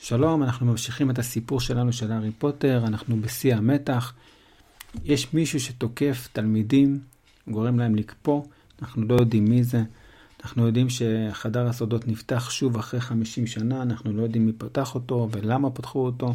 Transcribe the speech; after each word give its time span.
שלום, 0.00 0.42
אנחנו 0.42 0.66
ממשיכים 0.66 1.10
את 1.10 1.18
הסיפור 1.18 1.60
שלנו 1.60 1.92
של 1.92 2.12
הארי 2.12 2.30
פוטר, 2.30 2.84
אנחנו 2.86 3.20
בשיא 3.20 3.54
המתח. 3.54 4.12
יש 5.04 5.34
מישהו 5.34 5.60
שתוקף 5.60 6.28
תלמידים, 6.32 7.00
גורם 7.48 7.78
להם 7.78 7.94
לקפוא, 7.94 8.42
אנחנו 8.82 9.02
לא 9.02 9.14
יודעים 9.14 9.44
מי 9.44 9.64
זה. 9.64 9.82
אנחנו 10.44 10.66
יודעים 10.66 10.86
שחדר 10.90 11.66
הסודות 11.66 12.08
נפתח 12.08 12.50
שוב 12.50 12.76
אחרי 12.76 13.00
50 13.00 13.46
שנה, 13.46 13.82
אנחנו 13.82 14.12
לא 14.12 14.22
יודעים 14.22 14.46
מי 14.46 14.52
פתח 14.52 14.94
אותו 14.94 15.28
ולמה 15.32 15.70
פתחו 15.70 16.06
אותו, 16.06 16.34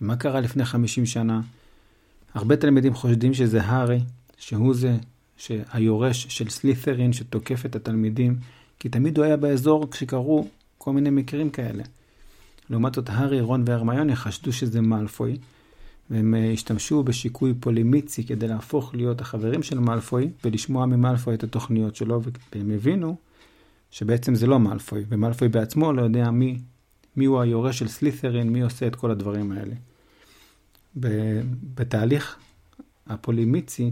ומה 0.00 0.16
קרה 0.16 0.40
לפני 0.40 0.64
50 0.64 1.06
שנה. 1.06 1.40
הרבה 2.34 2.56
תלמידים 2.56 2.94
חושדים 2.94 3.34
שזה 3.34 3.62
הארי, 3.62 4.00
שהוא 4.38 4.74
זה 4.74 4.96
שהיורש 5.36 6.26
של 6.28 6.48
סלית'רין 6.48 7.12
שתוקף 7.12 7.66
את 7.66 7.76
התלמידים, 7.76 8.36
כי 8.78 8.88
תמיד 8.88 9.18
הוא 9.18 9.24
היה 9.24 9.36
באזור 9.36 9.90
כשקרו 9.90 10.48
כל 10.78 10.92
מיני 10.92 11.10
מקרים 11.10 11.50
כאלה. 11.50 11.82
לעומת 12.70 12.94
זאת, 12.94 13.08
הארי, 13.08 13.40
רון 13.40 13.64
והרמיוני 13.66 14.16
חשדו 14.16 14.52
שזה 14.52 14.80
מאלפוי, 14.80 15.36
והם 16.10 16.34
אה, 16.34 16.52
השתמשו 16.52 17.02
בשיקוי 17.02 17.54
פולימיצי 17.60 18.24
כדי 18.24 18.48
להפוך 18.48 18.94
להיות 18.94 19.20
החברים 19.20 19.62
של 19.62 19.78
מאלפוי 19.78 20.30
ולשמוע 20.44 20.86
ממאלפוי 20.86 21.34
את 21.34 21.44
התוכניות 21.44 21.96
שלו, 21.96 22.20
והם 22.54 22.70
הבינו 22.70 23.16
שבעצם 23.90 24.34
זה 24.34 24.46
לא 24.46 24.60
מאלפוי, 24.60 25.04
ומאלפוי 25.08 25.48
בעצמו 25.48 25.92
לא 25.92 26.02
יודע 26.02 26.30
מי, 26.30 26.58
מי 27.16 27.24
הוא 27.24 27.40
היורש 27.40 27.78
של 27.78 27.88
סלית'רין, 27.88 28.50
מי 28.50 28.60
עושה 28.60 28.86
את 28.86 28.96
כל 28.96 29.10
הדברים 29.10 29.52
האלה. 29.52 29.74
בתהליך 31.74 32.36
הפולימיצי, 33.06 33.90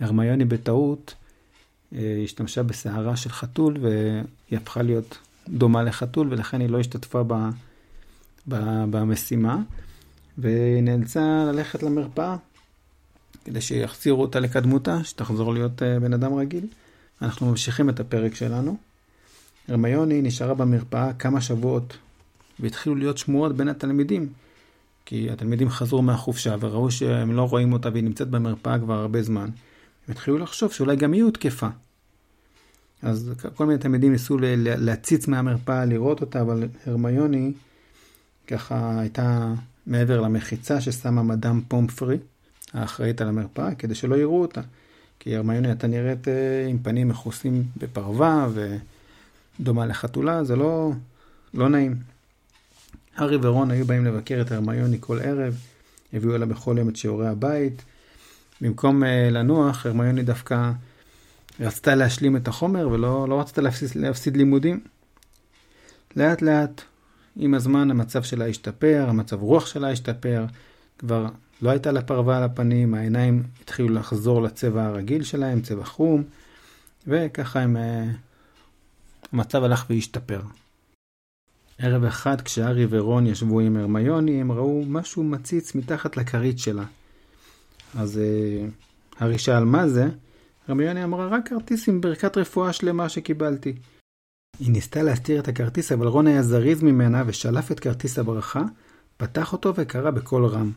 הרמיוני 0.00 0.44
בטעות 0.44 1.14
אה, 1.94 2.20
השתמשה 2.24 2.62
בסערה 2.62 3.16
של 3.16 3.30
חתול 3.30 3.76
והיא 3.80 4.58
הפכה 4.58 4.82
להיות 4.82 5.18
דומה 5.48 5.82
לחתול 5.82 6.26
ולכן 6.30 6.60
היא 6.60 6.68
לא 6.68 6.80
השתתפה 6.80 7.22
ב, 7.26 7.32
במשימה 8.46 9.58
ונאלצה 10.38 11.44
ללכת 11.52 11.82
למרפאה 11.82 12.36
כדי 13.44 13.60
שיחזירו 13.60 14.22
אותה 14.22 14.40
לקדמותה, 14.40 15.04
שתחזור 15.04 15.54
להיות 15.54 15.82
אה, 15.82 16.00
בן 16.00 16.12
אדם 16.12 16.34
רגיל. 16.34 16.66
אנחנו 17.22 17.50
ממשיכים 17.50 17.88
את 17.88 18.00
הפרק 18.00 18.34
שלנו. 18.34 18.76
הרמיוני 19.68 20.22
נשארה 20.22 20.54
במרפאה 20.54 21.12
כמה 21.12 21.40
שבועות 21.40 21.96
והתחילו 22.60 22.94
להיות 22.94 23.18
שמועות 23.18 23.56
בין 23.56 23.68
התלמידים 23.68 24.28
כי 25.06 25.30
התלמידים 25.30 25.68
חזרו 25.68 26.02
מהחופשה 26.02 26.56
וראו 26.60 26.90
שהם 26.90 27.32
לא 27.32 27.42
רואים 27.42 27.72
אותה 27.72 27.88
והיא 27.92 28.04
נמצאת 28.04 28.28
במרפאה 28.28 28.78
כבר 28.78 28.94
הרבה 28.94 29.22
זמן. 29.22 29.44
הם 29.44 30.12
התחילו 30.12 30.38
לחשוב 30.38 30.72
שאולי 30.72 30.96
גם 30.96 31.12
היא 31.12 31.22
הותקפה. 31.22 31.68
אז 33.02 33.32
כל 33.54 33.66
מיני 33.66 33.78
תלמידים 33.78 34.12
ניסו 34.12 34.38
להציץ 34.58 35.28
מהמרפאה 35.28 35.84
לראות 35.84 36.20
אותה, 36.20 36.40
אבל 36.40 36.68
הרמיוני 36.86 37.52
ככה 38.46 39.00
הייתה 39.00 39.52
מעבר 39.86 40.20
למחיצה 40.20 40.80
ששמה 40.80 41.22
מדאם 41.22 41.60
פומפרי, 41.68 42.18
האחראית 42.72 43.20
על 43.20 43.28
המרפאה, 43.28 43.74
כדי 43.74 43.94
שלא 43.94 44.16
יראו 44.16 44.42
אותה. 44.42 44.60
כי 45.20 45.36
הרמיוני 45.36 45.68
הייתה 45.68 45.86
נראית 45.86 46.28
אה, 46.28 46.66
עם 46.68 46.78
פנים 46.78 47.08
מכוסים 47.08 47.64
בפרווה 47.76 48.48
ודומה 49.60 49.86
לחתולה, 49.86 50.44
זה 50.44 50.56
לא, 50.56 50.92
לא 51.54 51.68
נעים. 51.68 51.96
הארי 53.16 53.36
ורון 53.42 53.70
היו 53.70 53.84
באים 53.84 54.04
לבקר 54.04 54.40
את 54.40 54.52
הרמיוני 54.52 54.96
כל 55.00 55.20
ערב, 55.20 55.56
הביאו 56.12 56.38
לה 56.38 56.46
בכל 56.46 56.76
יום 56.78 56.88
את 56.88 56.96
שיעורי 56.96 57.28
הבית. 57.28 57.82
במקום 58.60 59.02
uh, 59.02 59.06
לנוח, 59.30 59.86
הרמיוני 59.86 60.22
דווקא 60.22 60.70
רצתה 61.60 61.94
להשלים 61.94 62.36
את 62.36 62.48
החומר 62.48 62.88
ולא 62.88 63.28
לא 63.28 63.40
רצתה 63.40 63.60
להפסיד, 63.60 63.88
להפסיד 63.94 64.36
לימודים. 64.36 64.80
לאט 66.16 66.42
לאט, 66.42 66.82
עם 67.36 67.54
הזמן 67.54 67.90
המצב 67.90 68.22
שלה 68.22 68.46
השתפר, 68.46 69.06
המצב 69.08 69.42
רוח 69.42 69.66
שלה 69.66 69.90
השתפר, 69.90 70.44
כבר 70.98 71.26
לא 71.62 71.70
הייתה 71.70 71.92
לה 71.92 72.02
פרווה 72.02 72.36
על 72.36 72.42
הפנים, 72.42 72.94
העיניים 72.94 73.42
התחילו 73.62 73.88
לחזור 73.88 74.42
לצבע 74.42 74.84
הרגיל 74.84 75.22
שלהם, 75.22 75.60
צבע 75.60 75.84
חום, 75.84 76.22
וככה 77.06 77.60
הם, 77.60 77.76
אה, 77.76 78.16
המצב 79.32 79.64
הלך 79.64 79.86
והשתפר. 79.90 80.40
ערב 81.78 82.04
אחד 82.04 82.40
כשהארי 82.40 82.86
ורון 82.90 83.26
ישבו 83.26 83.60
עם 83.60 83.76
הרמיוני, 83.76 84.40
הם 84.40 84.52
ראו 84.52 84.84
משהו 84.86 85.22
מציץ 85.24 85.74
מתחת 85.74 86.16
לכרית 86.16 86.58
שלה. 86.58 86.84
אז 87.94 88.20
אה, 88.20 89.20
הארי 89.20 89.38
שאל 89.38 89.64
מה 89.64 89.88
זה? 89.88 90.08
הרמיוני 90.68 91.04
אמרה 91.04 91.26
רק 91.26 91.48
כרטיס 91.48 91.88
עם 91.88 92.00
ברכת 92.00 92.36
רפואה 92.36 92.72
שלמה 92.72 93.08
שקיבלתי. 93.08 93.72
היא 94.60 94.70
ניסתה 94.70 95.02
להסתיר 95.02 95.40
את 95.40 95.48
הכרטיס, 95.48 95.92
אבל 95.92 96.06
רון 96.06 96.26
היה 96.26 96.42
זריז 96.42 96.82
ממנה 96.82 97.22
ושלף 97.26 97.72
את 97.72 97.80
כרטיס 97.80 98.18
הברכה, 98.18 98.62
פתח 99.16 99.52
אותו 99.52 99.72
וקרא 99.76 100.10
בקול 100.10 100.46
רם. 100.46 100.70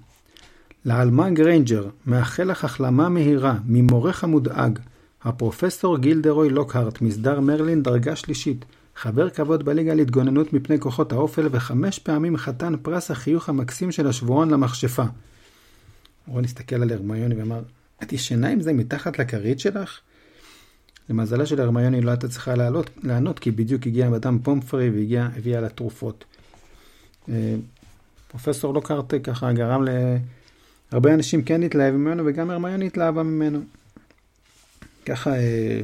לעלמה 0.85 1.29
גריינג'ר, 1.29 1.89
מאחל 2.05 2.43
לך 2.43 2.65
החלמה 2.65 3.09
מהירה, 3.09 3.57
ממורך 3.65 4.23
המודאג, 4.23 4.79
הפרופסור 5.23 5.97
גילדרוי 5.97 6.49
לוקהרט, 6.49 7.01
מסדר 7.01 7.39
מרלין, 7.39 7.83
דרגה 7.83 8.15
שלישית. 8.15 8.65
חבר 8.95 9.29
כבוד 9.29 9.65
בליגה 9.65 9.94
להתגוננות 9.94 10.53
מפני 10.53 10.79
כוחות 10.79 11.11
האופל 11.11 11.47
וחמש 11.51 11.99
פעמים 11.99 12.38
חתן 12.38 12.73
פרס 12.81 13.11
החיוך 13.11 13.49
המקסים 13.49 13.91
של 13.91 14.07
השבועון 14.07 14.49
למכשפה. 14.49 15.03
רון 16.27 16.44
הסתכל 16.44 16.75
על 16.75 16.91
הרמיוני 16.91 17.35
ואמר, 17.35 17.61
את 18.03 18.13
ישנה 18.13 18.49
עם 18.49 18.61
זה 18.61 18.73
מתחת 18.73 19.19
לכרית 19.19 19.59
שלך? 19.59 19.99
למזלה 21.09 21.45
של 21.45 21.62
הרמיוני 21.62 22.01
לא 22.01 22.12
הייתה 22.12 22.28
צריכה 22.28 22.56
לעלות, 22.56 22.90
לענות 23.03 23.40
כי 23.40 23.51
בדיוק 23.51 23.88
הגיע 23.88 24.09
מדאם 24.09 24.40
פומפרי 24.40 24.90
והביאה 24.90 25.62
לה 25.62 25.69
תרופות. 25.69 26.25
אה, 27.29 27.56
פרופסור 28.28 28.73
לוקארט 28.73 29.13
ככה 29.23 29.53
גרם 29.53 29.85
להרבה 30.91 31.13
אנשים 31.13 31.44
כן 31.44 31.62
להתלהב 31.62 31.94
ממנו 31.94 32.23
וגם 32.25 32.50
הרמיוני 32.50 32.88
התלהבה 32.88 33.23
ממנו. 33.23 33.59
ככה 35.06 35.35
אה, 35.35 35.81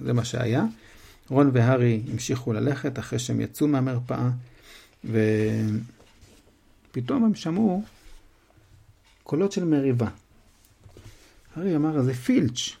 זה 0.00 0.12
מה 0.12 0.24
שהיה. 0.24 0.64
רון 1.30 1.50
והארי 1.52 2.02
המשיכו 2.12 2.52
ללכת 2.52 2.98
אחרי 2.98 3.18
שהם 3.18 3.40
יצאו 3.40 3.68
מהמרפאה, 3.68 4.30
ופתאום 6.90 7.24
הם 7.24 7.34
שמעו 7.34 7.82
קולות 9.22 9.52
של 9.52 9.64
מריבה. 9.64 10.08
הארי 11.56 11.76
אמר, 11.76 12.02
זה 12.02 12.14
פילץ', 12.14 12.76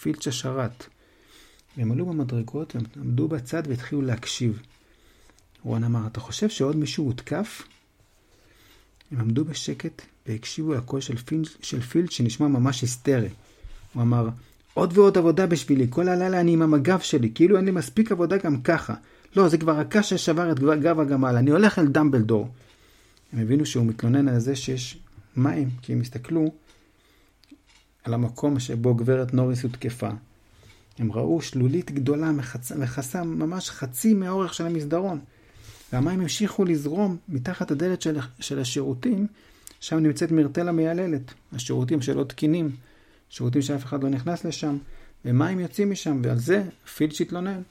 פילץ' 0.00 0.26
השרת. 0.26 0.86
והם 1.76 1.92
עלו 1.92 2.06
במדרגות, 2.06 2.74
הם 2.74 2.82
עמדו 2.96 3.28
בצד 3.28 3.62
והתחילו 3.68 4.02
להקשיב. 4.02 4.62
רון 5.62 5.84
אמר, 5.84 6.06
אתה 6.06 6.20
חושב 6.20 6.48
שעוד 6.48 6.76
מישהו 6.76 7.04
הותקף? 7.04 7.62
הם 9.12 9.20
עמדו 9.20 9.44
בשקט 9.44 10.02
והקשיבו 10.26 10.74
לקול 10.74 11.00
של, 11.00 11.16
פיל, 11.16 11.42
של 11.62 11.80
פילץ' 11.80 12.10
שנשמע 12.10 12.48
ממש 12.48 12.80
היסטרי. 12.80 13.28
הוא 13.92 14.02
אמר, 14.02 14.28
עוד 14.74 14.98
ועוד 14.98 15.18
עבודה 15.18 15.46
בשבילי, 15.46 15.86
כל 15.90 16.08
הלילה 16.08 16.40
אני 16.40 16.52
עם 16.52 16.62
המגף 16.62 17.02
שלי, 17.02 17.30
כאילו 17.34 17.56
אין 17.56 17.64
לי 17.64 17.70
מספיק 17.70 18.12
עבודה 18.12 18.36
גם 18.36 18.62
ככה. 18.62 18.94
לא, 19.36 19.48
זה 19.48 19.58
כבר 19.58 19.78
הקש 19.78 20.14
ששבר 20.14 20.52
את 20.52 20.58
גב 20.58 21.00
הגמל, 21.00 21.36
אני 21.36 21.50
הולך 21.50 21.78
אל 21.78 21.86
דמבלדור. 21.86 22.48
הם 23.32 23.38
הבינו 23.38 23.66
שהוא 23.66 23.86
מתלונן 23.86 24.28
על 24.28 24.38
זה 24.38 24.56
שיש 24.56 24.98
מים, 25.36 25.70
כי 25.82 25.92
הם 25.92 26.00
הסתכלו 26.00 26.52
על 28.04 28.14
המקום 28.14 28.60
שבו 28.60 28.94
גברת 28.94 29.34
נוריס 29.34 29.62
הותקפה. 29.62 30.10
הם 30.98 31.12
ראו 31.12 31.42
שלולית 31.42 31.90
גדולה 31.90 32.32
מכסה 32.78 33.24
ממש 33.24 33.70
חצי 33.70 34.14
מהאורך 34.14 34.54
של 34.54 34.66
המסדרון. 34.66 35.20
והמים 35.92 36.20
המשיכו 36.20 36.64
לזרום 36.64 37.16
מתחת 37.28 37.70
הדלת 37.70 38.02
של, 38.02 38.18
של 38.40 38.58
השירותים, 38.58 39.26
שם 39.80 39.98
נמצאת 39.98 40.30
מרטל 40.32 40.68
המייללת, 40.68 41.34
השירותים 41.52 42.02
שלא 42.02 42.24
תקינים. 42.24 42.70
שירותים 43.28 43.62
שאף 43.62 43.84
אחד 43.84 44.02
לא 44.02 44.08
נכנס 44.08 44.44
לשם, 44.44 44.76
ומים 45.24 45.60
יוצאים 45.60 45.90
משם, 45.90 46.20
ועל 46.24 46.38
זה 46.38 46.62
פילץ' 46.94 47.20
התלונן. 47.20 47.62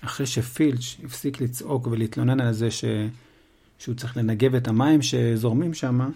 אחרי 0.00 0.26
שפילץ' 0.26 0.96
הפסיק 1.04 1.40
לצעוק 1.40 1.86
ולהתלונן 1.86 2.40
על 2.40 2.52
זה 2.52 2.70
ש... 2.70 2.84
שהוא 3.78 3.94
צריך 3.94 4.16
לנגב 4.16 4.54
את 4.54 4.68
המים 4.68 5.02
שזורמים 5.02 5.74
שם, 5.74 6.10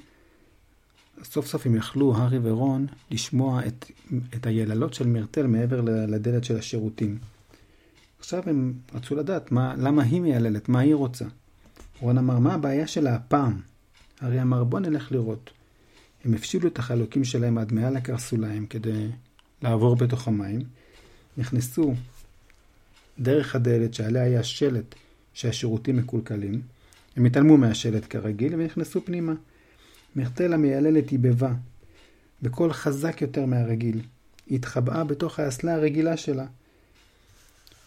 סוף 1.24 1.46
סוף 1.46 1.66
הם 1.66 1.74
יכלו, 1.74 2.16
הארי 2.16 2.38
ורון, 2.42 2.86
לשמוע 3.10 3.66
את, 3.66 3.90
את 4.34 4.46
היללות 4.46 4.94
של 4.94 5.06
מרטל 5.06 5.46
מעבר 5.46 5.80
לדלת 5.80 6.44
של 6.44 6.58
השירותים. 6.58 7.18
עכשיו 8.18 8.42
הם 8.46 8.72
רצו 8.94 9.14
לדעת 9.14 9.52
מה, 9.52 9.74
למה 9.76 10.02
היא 10.02 10.20
מייללת, 10.20 10.68
מה 10.68 10.80
היא 10.80 10.94
רוצה. 10.94 11.24
רון 12.00 12.18
אמר, 12.18 12.38
מה 12.38 12.54
הבעיה 12.54 12.86
שלה 12.86 13.14
הפעם? 13.14 13.60
הארי 14.20 14.42
אמר, 14.42 14.64
בוא 14.64 14.80
נלך 14.80 15.12
לראות. 15.12 15.50
הם 16.24 16.34
הפשילו 16.34 16.68
את 16.68 16.78
החלוקים 16.78 17.24
שלהם 17.24 17.58
עד 17.58 17.72
מעל 17.72 17.96
הקרסוליים 17.96 18.66
כדי 18.66 19.08
לעבור 19.62 19.96
בתוך 19.96 20.28
המים. 20.28 20.60
נכנסו 21.36 21.94
דרך 23.18 23.54
הדלת 23.54 23.94
שעליה 23.94 24.22
היה 24.22 24.42
שלט 24.42 24.94
שהשירותים 25.34 25.96
מקולקלים. 25.96 26.62
הם 27.16 27.24
התעלמו 27.24 27.56
מהשלט 27.56 28.06
כרגיל 28.10 28.54
ונכנסו 28.54 29.04
פנימה. 29.04 29.32
מרטל 30.16 30.52
המייללת 30.52 31.10
היבבה, 31.10 31.52
בקול 32.42 32.72
חזק 32.72 33.22
יותר 33.22 33.46
מהרגיל. 33.46 34.00
היא 34.46 34.58
התחבאה 34.58 35.04
בתוך 35.04 35.40
האסלה 35.40 35.74
הרגילה 35.74 36.16
שלה. 36.16 36.44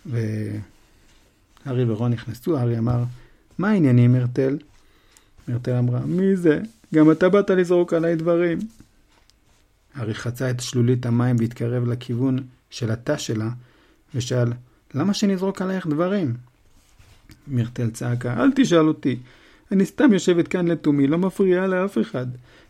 והארי 0.06 1.84
ורון 1.88 2.12
נכנסו, 2.12 2.58
הארי 2.58 2.78
אמר, 2.78 3.04
מה 3.58 3.70
העניינים 3.70 4.14
מרטל? 4.14 4.58
מירטל 5.48 5.76
אמרה, 5.76 6.00
מי 6.00 6.36
זה? 6.36 6.60
גם 6.94 7.12
אתה 7.12 7.30
באת 7.30 7.50
לזרוק 7.50 7.94
עליי 7.94 8.16
דברים. 8.16 8.60
הארי 9.96 10.14
חצה 10.14 10.50
את 10.50 10.60
שלולית 10.60 11.06
המים 11.06 11.36
והתקרב 11.40 11.88
לכיוון 11.88 12.40
של 12.70 12.92
התא 12.92 13.18
שלה, 13.18 13.50
ושאל, 14.16 14.54
למה 14.94 15.14
שנזרוק 15.14 15.62
עלייך 15.62 15.88
דברים? 15.88 16.34
מירטל 17.48 17.90
צעקה, 17.90 18.44
אל 18.44 18.52
תשאל 18.56 18.88
אותי. 18.88 19.20
אני 19.72 19.86
סתם 19.86 20.14
יושבת 20.14 20.48
כאן 20.48 20.68
לתומי, 20.68 21.08
לא 21.08 21.18
מפריעה 21.18 21.68
לאף 21.68 21.98
אחד. 21.98 22.28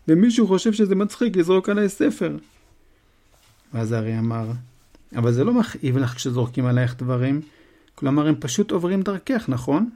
ומישהו 0.08 0.46
חושב 0.46 0.72
שזה 0.72 0.94
מצחיק 0.94 1.36
לזרוק 1.36 1.68
עליי 1.68 1.88
ספר. 1.88 2.36
ואז 3.74 3.92
הארי 3.92 4.18
אמר, 4.18 4.50
אבל 5.16 5.32
זה 5.32 5.44
לא 5.44 5.52
מכאיב 5.52 5.98
לך 5.98 6.14
כשזורקים 6.14 6.66
עלייך 6.66 6.94
דברים, 6.98 7.40
כלומר 7.94 8.26
הם 8.28 8.34
פשוט 8.40 8.70
עוברים 8.70 9.02
דרכך, 9.02 9.44
נכון? 9.48 9.90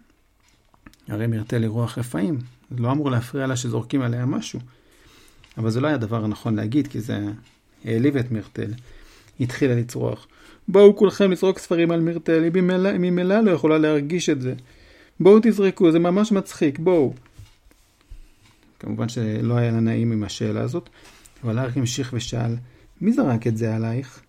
הרי 1.08 1.26
מירטל 1.26 1.62
היא 1.62 1.68
רוח 1.68 1.98
רפאים, 1.98 2.38
זה 2.70 2.82
לא 2.82 2.92
אמור 2.92 3.10
להפריע 3.10 3.46
לה 3.46 3.56
שזורקים 3.56 4.02
עליה 4.02 4.26
משהו. 4.26 4.60
אבל 5.58 5.70
זה 5.70 5.80
לא 5.80 5.88
היה 5.88 5.96
דבר 5.96 6.26
נכון 6.26 6.56
להגיד, 6.56 6.86
כי 6.86 7.00
זה 7.00 7.20
העליב 7.84 8.16
את 8.16 8.30
מירטל. 8.30 8.70
היא 9.38 9.44
התחילה 9.44 9.74
לצרוח. 9.74 10.26
בואו 10.68 10.96
כולכם 10.96 11.30
לזרוק 11.30 11.58
ספרים 11.58 11.90
על 11.90 12.00
מירטל, 12.00 12.42
היא 12.42 12.52
ממילא 12.98 13.40
לא 13.40 13.50
יכולה 13.50 13.78
להרגיש 13.78 14.28
את 14.28 14.40
זה. 14.40 14.54
בואו 15.20 15.38
תזרקו, 15.42 15.92
זה 15.92 15.98
ממש 15.98 16.32
מצחיק, 16.32 16.78
בואו. 16.78 17.14
כמובן 18.80 19.08
שלא 19.08 19.54
היה 19.54 19.72
לה 19.72 19.80
נעים 19.80 20.12
עם 20.12 20.24
השאלה 20.24 20.60
הזאת, 20.60 20.88
אבל 21.44 21.58
הארי 21.58 21.72
המשיך 21.76 22.10
ושאל, 22.16 22.54
מי 23.00 23.12
זרק 23.12 23.46
את 23.46 23.56
זה 23.56 23.76
עלייך? 23.76 24.20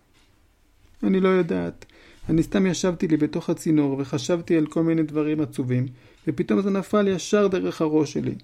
אני 1.03 1.19
לא 1.19 1.29
יודעת. 1.29 1.85
אני 2.29 2.43
סתם 2.43 2.65
ישבתי 2.65 3.07
לי 3.07 3.17
בתוך 3.17 3.49
הצינור 3.49 3.97
וחשבתי 3.99 4.57
על 4.57 4.65
כל 4.65 4.83
מיני 4.83 5.03
דברים 5.03 5.41
עצובים, 5.41 5.85
ופתאום 6.27 6.61
זה 6.61 6.69
נפל 6.69 7.07
ישר 7.07 7.47
דרך 7.47 7.81
הראש 7.81 8.13
שלי. 8.13 8.35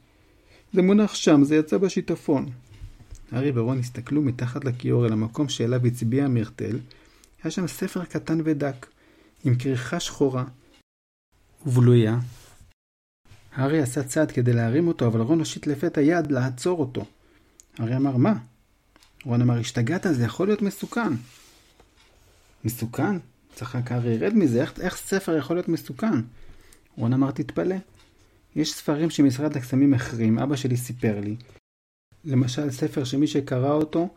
זה 0.74 0.82
מונח 0.82 1.16
שם, 1.16 1.44
זה 1.44 1.56
יצא 1.56 1.78
בשיטפון. 1.78 2.46
הארי 3.32 3.52
ורון 3.56 3.80
הסתכלו 3.80 4.22
מתחת 4.22 4.66
לכיור 4.66 5.06
אל 5.06 5.14
המקום 5.14 5.50
שאליו 5.50 5.86
הצביע 5.86 6.28
מירטל. 6.28 6.80
היה 7.44 7.52
שם 7.52 7.68
ספר 7.68 8.06
קטן 8.06 8.42
ודק, 8.44 8.86
עם 9.44 9.56
כריכה 9.56 10.00
שחורה 10.00 10.44
ובלויה. 11.66 12.20
הארי 13.56 13.82
עשה 13.82 14.04
צעד 14.04 14.32
כדי 14.32 14.54
להרים 14.54 14.88
אותו, 14.88 15.08
אבל 15.08 15.22
רון 15.22 15.40
הושיט 15.40 15.68
לפתע 15.68 16.02
יד 16.02 16.32
לעצור 16.32 16.80
אותו. 16.80 17.06
הארי 17.78 17.96
אמר, 17.96 18.18
מה? 18.18 18.34
רון 19.26 19.42
אמר, 19.42 19.60
השתגעת, 19.60 20.06
זה 20.12 20.24
יכול 20.26 20.48
להיות 20.48 20.62
מסוכן. 20.62 21.14
מסוכן? 22.64 23.18
צחק 23.56 23.92
הארי, 23.92 24.18
רד 24.18 24.34
מזה, 24.34 24.62
איך, 24.62 24.80
איך 24.80 24.98
ספר 24.98 25.38
יכול 25.38 25.56
להיות 25.56 25.68
מסוכן? 25.68 26.22
רון 26.98 27.14
אמר, 27.14 27.32
תתפלא. 27.32 27.76
יש 28.56 28.74
ספרים 28.74 29.10
שמשרד 29.10 29.58
הקסמים 29.58 29.94
החרים, 29.94 30.40
אבא 30.40 30.56
שלי 30.56 30.78
סיפר 30.78 31.20
לי. 31.20 31.36
למשל, 32.26 32.72
ספר 32.72 33.04
שמי 33.04 33.28
שקרא 33.28 33.72
אותו, 33.72 34.10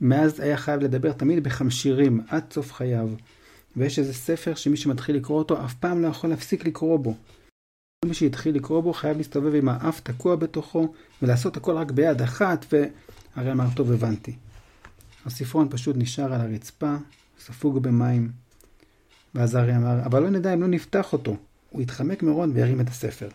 מאז 0.00 0.40
היה 0.40 0.56
חייב 0.56 0.80
לדבר 0.80 1.12
תמיד 1.12 1.44
בחמשירים, 1.44 2.20
עד 2.28 2.52
סוף 2.52 2.72
חייו. 2.72 3.08
ויש 3.76 3.98
איזה 3.98 4.14
ספר 4.14 4.54
שמי 4.54 4.76
שמתחיל 4.76 5.16
לקרוא 5.16 5.38
אותו, 5.38 5.64
אף 5.64 5.74
פעם 5.74 6.02
לא 6.02 6.08
יכול 6.08 6.30
להפסיק 6.30 6.66
לקרוא 6.66 6.98
בו. 6.98 7.14
כל 8.04 8.08
מי 8.08 8.14
שהתחיל 8.14 8.54
לקרוא 8.54 8.80
בו 8.80 8.92
חייב 8.92 9.16
להסתובב 9.16 9.54
עם 9.54 9.68
האף 9.68 10.00
תקוע 10.00 10.36
בתוכו, 10.36 10.94
ולעשות 11.22 11.56
הכל 11.56 11.72
רק 11.72 11.90
ביד 11.90 12.22
אחת, 12.22 12.66
והרי 12.72 13.52
אמר, 13.52 13.66
טוב, 13.76 13.92
הבנתי. 13.92 14.36
הספרון 15.26 15.68
פשוט 15.70 15.96
נשאר 15.98 16.32
על 16.32 16.40
הרצפה, 16.40 16.96
ספוג 17.40 17.78
במים. 17.78 18.30
ואז 19.34 19.56
ארי 19.56 19.76
אמר, 19.76 20.02
אבל 20.04 20.22
לא 20.22 20.30
נדע 20.30 20.54
אם 20.54 20.60
לא 20.60 20.66
נפתח 20.66 21.12
אותו. 21.12 21.36
הוא 21.70 21.82
התחמק 21.82 22.22
מרון 22.22 22.52
והרים 22.54 22.80
את 22.80 22.88
הספר. 22.88 23.28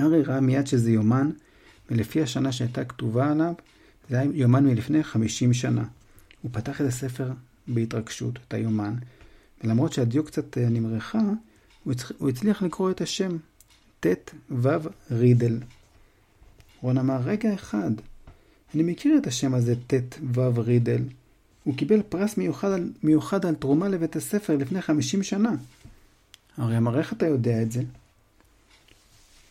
ארי 0.00 0.22
ראה 0.22 0.40
מיד 0.40 0.66
שזה 0.66 0.90
יומן, 0.90 1.30
ולפי 1.90 2.22
השנה 2.22 2.52
שהייתה 2.52 2.84
כתובה 2.84 3.30
עליו, 3.30 3.54
זה 4.10 4.20
היה 4.20 4.30
יומן 4.34 4.64
מלפני 4.64 5.04
50 5.04 5.54
שנה. 5.54 5.84
הוא 6.42 6.50
פתח 6.54 6.80
את 6.80 6.86
הספר 6.86 7.30
בהתרגשות, 7.68 8.38
את 8.48 8.54
היומן, 8.54 8.94
ולמרות 9.64 9.92
שהדיו 9.92 10.24
קצת 10.24 10.58
אה, 10.58 10.68
נמרחה, 10.68 11.20
הוא 12.18 12.28
הצליח 12.28 12.62
לקרוא 12.62 12.90
את 12.90 13.00
השם, 13.00 13.36
ט' 14.00 14.34
ו' 14.50 14.68
רידל. 15.10 15.58
רון 16.80 16.98
אמר, 16.98 17.20
רגע 17.24 17.54
אחד, 17.54 17.90
אני 18.74 18.82
מכיר 18.82 19.18
את 19.18 19.26
השם 19.26 19.54
הזה, 19.54 19.74
ט' 19.86 20.18
ו' 20.34 20.60
רידל. 20.60 21.02
הוא 21.64 21.76
קיבל 21.76 22.02
פרס 22.08 22.36
מיוחד 22.36 22.70
על, 22.70 22.92
מיוחד 23.02 23.46
על 23.46 23.54
תרומה 23.54 23.88
לבית 23.88 24.16
הספר 24.16 24.56
לפני 24.56 24.82
50 24.82 25.22
שנה. 25.22 25.52
הרי 26.56 26.98
איך 26.98 27.12
אתה 27.12 27.26
יודע 27.26 27.62
את 27.62 27.72
זה? 27.72 27.82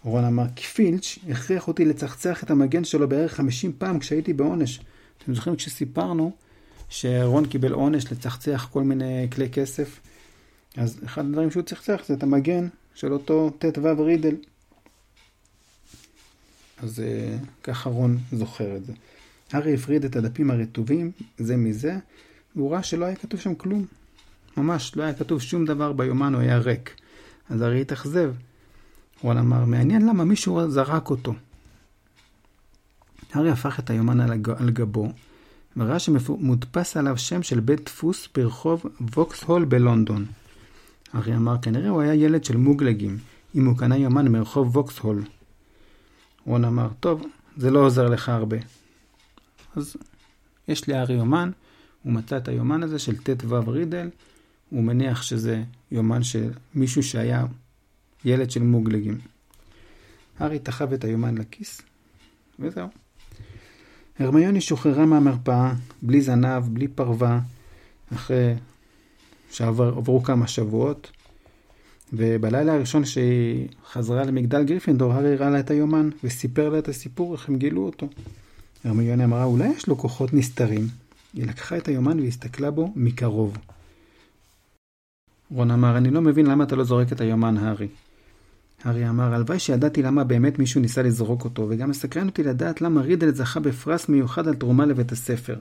רון 0.04 0.24
אמר, 0.24 0.46
כי 0.56 0.66
פילץ' 0.66 1.18
הכריח 1.30 1.68
אותי 1.68 1.86
לצחצח 1.86 2.44
את 2.44 2.52
המגן 2.52 2.84
שלו 2.84 3.10
בערך 3.10 3.34
50 3.34 3.74
פעם 3.78 4.00
כשהייתי 4.00 4.34
בעונש. 4.34 4.80
אתם 5.18 5.34
זוכרים 5.34 5.56
כשסיפרנו 5.56 6.32
שרון 6.92 7.46
קיבל 7.46 7.72
עונש 7.72 8.12
לצחצח 8.12 8.68
כל 8.72 8.84
מיני 8.84 9.28
כלי 9.32 9.50
כסף? 9.50 10.00
אז 10.78 11.00
אחד 11.06 11.26
הדברים 11.26 11.52
שהוא 11.52 11.64
צחצח 11.64 12.02
זה 12.08 12.14
את 12.14 12.24
המגן 12.24 12.68
של 12.96 13.14
אותו 13.14 13.52
ט"ו 13.60 14.06
רידל. 14.06 14.36
אז 16.78 17.00
uh, 17.00 17.46
ככה 17.64 17.90
רון 17.90 18.18
זוכר 18.32 18.76
את 18.76 18.86
זה. 18.86 18.94
הארי 19.52 19.74
הפריד 19.74 20.06
את 20.06 20.16
הדפים 20.16 20.52
הרטובים 20.52 21.12
זה 21.38 21.58
מזה, 21.58 21.98
והוא 22.56 22.72
ראה 22.72 22.84
שלא 22.84 23.06
היה 23.06 23.16
כתוב 23.16 23.40
שם 23.40 23.56
כלום. 23.56 23.86
ממש, 24.58 24.96
לא 24.96 25.04
היה 25.04 25.14
כתוב 25.14 25.42
שום 25.42 25.66
דבר 25.66 25.94
ביומן, 25.94 26.34
הוא 26.34 26.42
היה 26.42 26.58
ריק. 26.58 26.96
אז 27.50 27.62
הארי 27.62 27.82
התאכזב. 27.82 28.34
רון 29.22 29.38
אמר, 29.38 29.66
מעניין 29.66 30.08
למה 30.08 30.24
מישהו 30.24 30.72
זרק 30.72 31.10
אותו. 31.10 31.34
הארי 33.34 33.50
הפך 33.50 33.80
את 33.80 33.90
היומן 33.90 34.20
על, 34.20 34.32
הג... 34.32 34.50
על 34.50 34.70
גבו, 34.70 35.12
וראה 35.78 36.00
שמודפס 36.00 36.98
עליו 36.98 37.18
שם 37.18 37.44
של 37.44 37.60
בית 37.60 37.86
דפוס 37.86 38.28
ברחוב 38.36 38.86
ווקסהול 39.16 39.66
בלונדון. 39.66 40.26
הארי 41.14 41.36
אמר, 41.36 41.56
כנראה 41.62 41.90
הוא 41.90 42.02
היה 42.02 42.14
ילד 42.14 42.44
של 42.44 42.58
מוגלגים, 42.58 43.18
אם 43.56 43.66
הוא 43.66 43.78
קנה 43.78 43.98
יומן 43.98 44.28
מרחוב 44.28 44.78
ווקסהול. 44.78 45.24
רון 46.46 46.66
אמר, 46.66 46.90
טוב, 47.00 47.26
זה 47.58 47.72
לא 47.72 47.86
עוזר 47.86 48.10
לך 48.10 48.30
הרבה. 48.30 48.58
אז 49.76 49.96
יש 50.68 50.90
לארי 50.90 51.14
יומן, 51.14 51.52
הוא 52.04 52.14
מצא 52.14 52.38
את 52.38 52.48
היומן 52.48 52.84
הזה 52.84 53.00
של 53.00 53.18
ט"ו 53.18 53.62
רידל, 53.68 54.10
הוא 54.70 54.84
מניח 54.84 55.22
שזה 55.22 55.64
יומן 55.92 56.24
של 56.24 56.52
מישהו 56.76 57.04
שהיה 57.04 57.46
ילד 58.26 58.52
של 58.52 58.64
מוגלגים. 58.64 59.18
הארי 60.40 60.60
תחב 60.60 60.94
את 60.94 61.04
היומן 61.04 61.38
לכיס, 61.38 61.82
וזהו. 62.60 63.01
הרמיוני 64.22 64.62
שוחררה 64.62 65.06
מהמרפאה, 65.06 65.74
בלי 66.02 66.22
זנב, 66.22 66.64
בלי 66.74 66.88
פרווה, 66.88 67.40
אחרי 68.14 68.54
שעברו 69.52 70.24
כמה 70.24 70.48
שבועות, 70.48 71.12
ובלילה 72.14 72.74
הראשון 72.74 73.06
שהיא 73.06 73.68
חזרה 73.92 74.24
למגדל 74.24 74.64
גריפינדור, 74.64 75.14
הארי 75.14 75.34
הראה 75.34 75.50
לה 75.50 75.60
את 75.60 75.72
היומן, 75.72 76.10
וסיפר 76.24 76.70
לה 76.70 76.80
את 76.80 76.88
הסיפור, 76.88 77.34
איך 77.34 77.50
הם 77.50 77.56
גילו 77.56 77.86
אותו. 77.86 78.08
הרמיוני 78.84 79.24
אמרה, 79.24 79.44
אולי 79.44 79.68
יש 79.68 79.88
לו 79.88 79.98
כוחות 79.98 80.34
נסתרים. 80.34 80.88
היא 81.34 81.48
לקחה 81.48 81.78
את 81.78 81.88
היומן 81.88 82.20
והסתכלה 82.20 82.72
בו 82.72 82.94
מקרוב. 82.96 83.58
רון 85.52 85.72
אמר, 85.72 85.98
אני 85.98 86.12
לא 86.12 86.22
מבין 86.22 86.46
למה 86.46 86.64
אתה 86.64 86.76
לא 86.76 86.84
זורק 86.84 87.12
את 87.12 87.22
היומן, 87.22 87.58
הארי. 87.58 87.88
הארי 88.84 89.10
אמר, 89.10 89.34
הלוואי 89.34 89.60
שידעתי 89.60 90.02
למה 90.02 90.24
באמת 90.24 90.60
מישהו 90.60 90.82
ניסה 90.82 91.02
לזרוק 91.02 91.44
אותו, 91.44 91.68
וגם 91.70 91.90
מסקרן 91.90 92.28
אותי 92.28 92.44
לדעת 92.44 92.82
למה 92.82 93.02
רידל 93.02 93.34
זכה 93.34 93.60
בפרס 93.60 94.10
מיוחד 94.10 94.48
על 94.48 94.56
תרומה 94.56 94.86
לבית 94.86 95.12
הספר. 95.12 95.56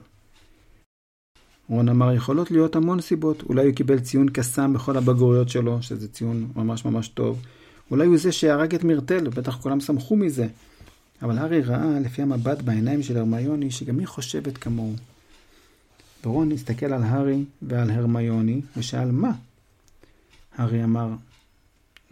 רון 1.69 1.89
אמר, 1.89 2.13
יכולות 2.13 2.51
להיות 2.51 2.75
המון 2.75 3.01
סיבות. 3.01 3.43
אולי 3.49 3.65
הוא 3.65 3.75
קיבל 3.75 3.99
ציון 3.99 4.29
קסאם 4.29 4.73
בכל 4.73 4.97
הבגרויות 4.97 5.49
שלו, 5.49 5.81
שזה 5.81 6.07
ציון 6.07 6.51
ממש 6.55 6.85
ממש 6.85 7.07
טוב. 7.07 7.41
אולי 7.91 8.05
הוא 8.05 8.17
זה 8.17 8.31
שהרג 8.31 8.75
את 8.75 8.83
מירטל, 8.83 9.29
בטח 9.29 9.57
כולם 9.61 9.79
שמחו 9.79 10.15
מזה. 10.15 10.47
אבל 11.21 11.37
הארי 11.37 11.61
ראה, 11.61 11.99
לפי 11.99 12.21
המבט 12.21 12.61
בעיניים 12.61 13.03
של 13.03 13.17
הרמיוני, 13.17 13.71
שגם 13.71 13.99
היא 13.99 14.07
חושבת 14.07 14.57
כמוהו. 14.57 14.93
ורון 16.25 16.51
הסתכל 16.51 16.85
על 16.85 17.03
הארי 17.03 17.43
ועל 17.61 17.91
הרמיוני 17.91 18.61
ושאל 18.77 19.11
מה? 19.11 19.31
הארי 20.57 20.83
אמר, 20.83 21.09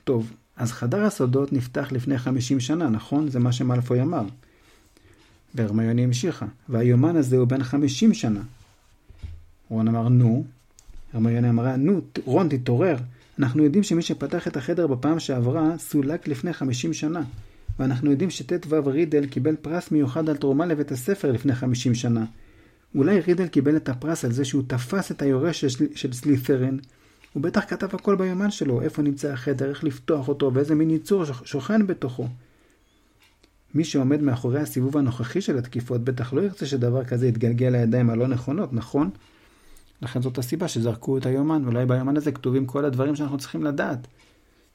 טוב, 0.03 0.31
אז 0.59 0.71
חדר 0.71 1.03
הסודות 1.03 1.53
נפתח 1.53 1.91
לפני 1.91 2.17
50 2.17 2.59
שנה, 2.59 2.89
נכון? 2.89 3.29
זה 3.29 3.39
מה 3.39 3.51
שמלפוי 3.51 4.01
אמר. 4.01 4.23
והרמיוני 5.55 6.03
המשיכה, 6.03 6.45
והיומן 6.69 7.15
הזה 7.15 7.37
הוא 7.37 7.47
בן 7.47 7.63
50 7.63 8.13
שנה. 8.13 8.41
רון 9.69 9.87
אמר, 9.87 10.09
נו. 10.09 10.45
הרמיוני 11.13 11.49
אמרה, 11.49 11.75
נו, 11.75 12.01
רון, 12.25 12.49
תתעורר. 12.49 12.97
אנחנו 13.39 13.63
יודעים 13.63 13.83
שמי 13.83 14.01
שפתח 14.01 14.47
את 14.47 14.57
החדר 14.57 14.87
בפעם 14.87 15.19
שעברה, 15.19 15.77
סולק 15.77 16.27
לפני 16.27 16.53
50 16.53 16.93
שנה. 16.93 17.21
ואנחנו 17.79 18.11
יודעים 18.11 18.29
שט"ו 18.29 18.85
רידל 18.85 19.25
קיבל 19.25 19.55
פרס 19.55 19.91
מיוחד 19.91 20.29
על 20.29 20.37
תרומה 20.37 20.65
לבית 20.65 20.91
הספר 20.91 21.31
לפני 21.31 21.55
50 21.55 21.95
שנה. 21.95 22.25
אולי 22.95 23.19
רידל 23.19 23.47
קיבל 23.47 23.75
את 23.75 23.89
הפרס 23.89 24.25
על 24.25 24.31
זה 24.31 24.45
שהוא 24.45 24.63
תפס 24.67 25.11
את 25.11 25.21
היורש 25.21 25.65
של, 25.65 25.85
של 25.95 26.13
סלית'רן. 26.13 26.77
הוא 27.33 27.43
בטח 27.43 27.63
כתב 27.67 27.95
הכל 27.95 28.15
ביומן 28.15 28.51
שלו, 28.51 28.81
איפה 28.81 29.01
נמצא 29.01 29.33
החדר, 29.33 29.69
איך 29.69 29.83
לפתוח 29.83 30.27
אותו, 30.27 30.51
ואיזה 30.53 30.75
מין 30.75 30.89
יצור 30.89 31.25
שוכן 31.43 31.87
בתוכו. 31.87 32.27
מי 33.75 33.83
שעומד 33.83 34.21
מאחורי 34.21 34.59
הסיבוב 34.59 34.97
הנוכחי 34.97 35.41
של 35.41 35.57
התקיפות 35.57 36.03
בטח 36.03 36.33
לא 36.33 36.41
ירצה 36.41 36.65
שדבר 36.65 37.05
כזה 37.05 37.27
יתגלגל 37.27 37.69
לידיים 37.69 38.09
הלא 38.09 38.27
נכונות, 38.27 38.73
נכון? 38.73 39.09
לכן 40.01 40.21
זאת 40.21 40.37
הסיבה 40.37 40.67
שזרקו 40.67 41.17
את 41.17 41.25
היומן, 41.25 41.61
ואולי 41.63 41.85
ביומן 41.85 42.17
הזה 42.17 42.31
כתובים 42.31 42.65
כל 42.65 42.85
הדברים 42.85 43.15
שאנחנו 43.15 43.37
צריכים 43.37 43.63
לדעת. 43.63 44.07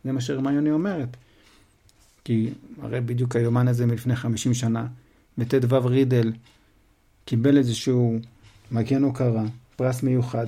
זה 0.04 0.12
מה 0.12 0.20
שהרמיוני 0.20 0.70
אומרת. 0.70 1.16
כי 2.24 2.50
הרי 2.82 3.00
בדיוק 3.00 3.36
היומן 3.36 3.68
הזה 3.68 3.86
מלפני 3.86 4.16
50 4.16 4.54
שנה, 4.54 4.86
וט"ו 5.38 5.84
רידל 5.84 6.32
קיבל 7.24 7.58
איזשהו 7.58 8.18
מגן 8.72 9.02
הוקרה, 9.02 9.44
פרס 9.76 10.02
מיוחד. 10.02 10.46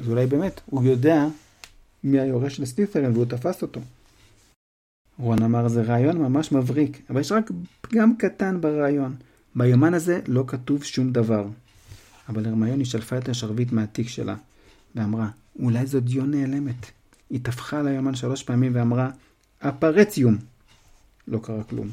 אז 0.00 0.08
אולי 0.08 0.26
באמת, 0.26 0.60
הוא 0.66 0.84
יודע 0.84 1.26
מי 2.04 2.20
היורש 2.20 2.56
של 2.56 2.64
סלית'רין 2.64 3.12
והוא 3.12 3.24
תפס 3.24 3.62
אותו. 3.62 3.80
רון 5.18 5.42
אמר 5.42 5.68
זה 5.68 5.82
רעיון 5.82 6.18
ממש 6.18 6.52
מבריק, 6.52 7.02
אבל 7.10 7.20
יש 7.20 7.32
רק 7.32 7.50
פגם 7.80 8.16
קטן 8.16 8.60
ברעיון. 8.60 9.16
ביומן 9.54 9.94
הזה 9.94 10.20
לא 10.26 10.44
כתוב 10.46 10.84
שום 10.84 11.12
דבר. 11.12 11.46
אבל 12.28 12.46
הרמיוני 12.46 12.84
שלפה 12.84 13.18
את 13.18 13.28
השרביט 13.28 13.72
מהתיק 13.72 14.08
שלה, 14.08 14.36
ואמרה, 14.94 15.28
אולי 15.58 15.86
זו 15.86 16.00
דיו 16.00 16.26
נעלמת. 16.26 16.90
היא 17.30 17.40
טפחה 17.42 17.80
על 17.80 17.88
היומן 17.88 18.14
שלוש 18.14 18.42
פעמים 18.42 18.72
ואמרה, 18.74 19.10
אפרציום. 19.58 20.36
לא 21.28 21.38
קרה 21.38 21.64
כלום. 21.64 21.88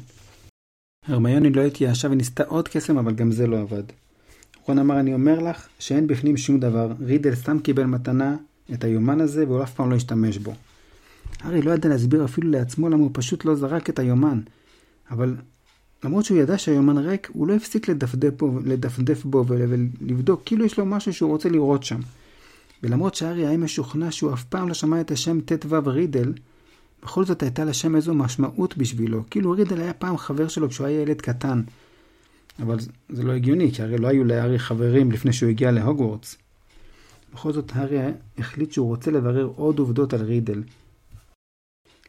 הרמיוני 1.06 1.50
לא 1.50 1.62
התייאשה 1.62 2.08
וניסתה 2.10 2.44
עוד 2.44 2.68
קסם, 2.68 2.98
אבל 2.98 3.14
גם 3.14 3.32
זה 3.32 3.46
לא 3.46 3.60
עבד. 3.60 3.82
רון 4.66 4.78
אמר, 4.78 5.00
אני 5.00 5.14
אומר 5.14 5.38
לך 5.38 5.66
שאין 5.78 6.06
בפנים 6.06 6.36
שום 6.36 6.60
דבר. 6.60 6.92
רידל 7.00 7.34
סתם 7.34 7.58
קיבל 7.58 7.84
מתנה 7.84 8.36
את 8.72 8.84
היומן 8.84 9.20
הזה, 9.20 9.48
והוא 9.48 9.62
אף 9.62 9.74
פעם 9.74 9.90
לא 9.90 9.96
השתמש 9.96 10.38
בו. 10.38 10.54
הארי 11.40 11.62
לא 11.62 11.70
ידע 11.70 11.88
להסביר 11.88 12.24
אפילו 12.24 12.50
לעצמו 12.50 12.88
למה 12.88 13.02
הוא 13.02 13.10
פשוט 13.12 13.44
לא 13.44 13.54
זרק 13.54 13.90
את 13.90 13.98
היומן. 13.98 14.40
אבל 15.10 15.36
למרות 16.04 16.24
שהוא 16.24 16.38
ידע 16.38 16.58
שהיומן 16.58 16.98
ריק, 16.98 17.30
הוא 17.32 17.46
לא 17.46 17.54
הפסיק 17.54 17.88
לדפדף 17.88 18.32
בו, 18.38 18.60
לדפדף 18.64 19.24
בו 19.24 19.44
ולבדוק, 19.46 20.42
כאילו 20.44 20.64
יש 20.64 20.78
לו 20.78 20.86
משהו 20.86 21.12
שהוא 21.12 21.30
רוצה 21.30 21.48
לראות 21.48 21.82
שם. 21.82 22.00
ולמרות 22.82 23.14
שהארי 23.14 23.46
היה 23.46 23.58
משוכנע 23.58 24.10
שהוא 24.10 24.32
אף 24.32 24.44
פעם 24.44 24.68
לא 24.68 24.74
שמע 24.74 25.00
את 25.00 25.10
השם 25.10 25.40
ט"ו 25.40 25.78
רידל, 25.86 26.32
בכל 27.02 27.24
זאת 27.24 27.42
הייתה 27.42 27.64
לשם 27.64 27.96
איזו 27.96 28.14
משמעות 28.14 28.76
בשבילו, 28.76 29.22
כאילו 29.30 29.50
רידל 29.50 29.80
היה 29.80 29.92
פעם 29.92 30.16
חבר 30.16 30.48
שלו 30.48 30.68
כשהוא 30.68 30.86
היה 30.86 31.02
ילד 31.02 31.20
קטן. 31.20 31.62
אבל 32.58 32.76
זה 33.08 33.22
לא 33.22 33.32
הגיוני, 33.32 33.72
כי 33.72 33.82
הרי 33.82 33.98
לא 33.98 34.08
היו 34.08 34.24
להארי 34.24 34.58
חברים 34.58 35.12
לפני 35.12 35.32
שהוא 35.32 35.50
הגיע 35.50 35.70
להוגוורטס. 35.70 36.36
בכל 37.34 37.52
זאת 37.52 37.72
הארי 37.74 37.98
החליט 38.38 38.72
שהוא 38.72 38.86
רוצה 38.86 39.10
לברר 39.10 39.52
עוד 39.56 39.78
עובדות 39.78 40.12
על 40.12 40.22
רידל, 40.22 40.62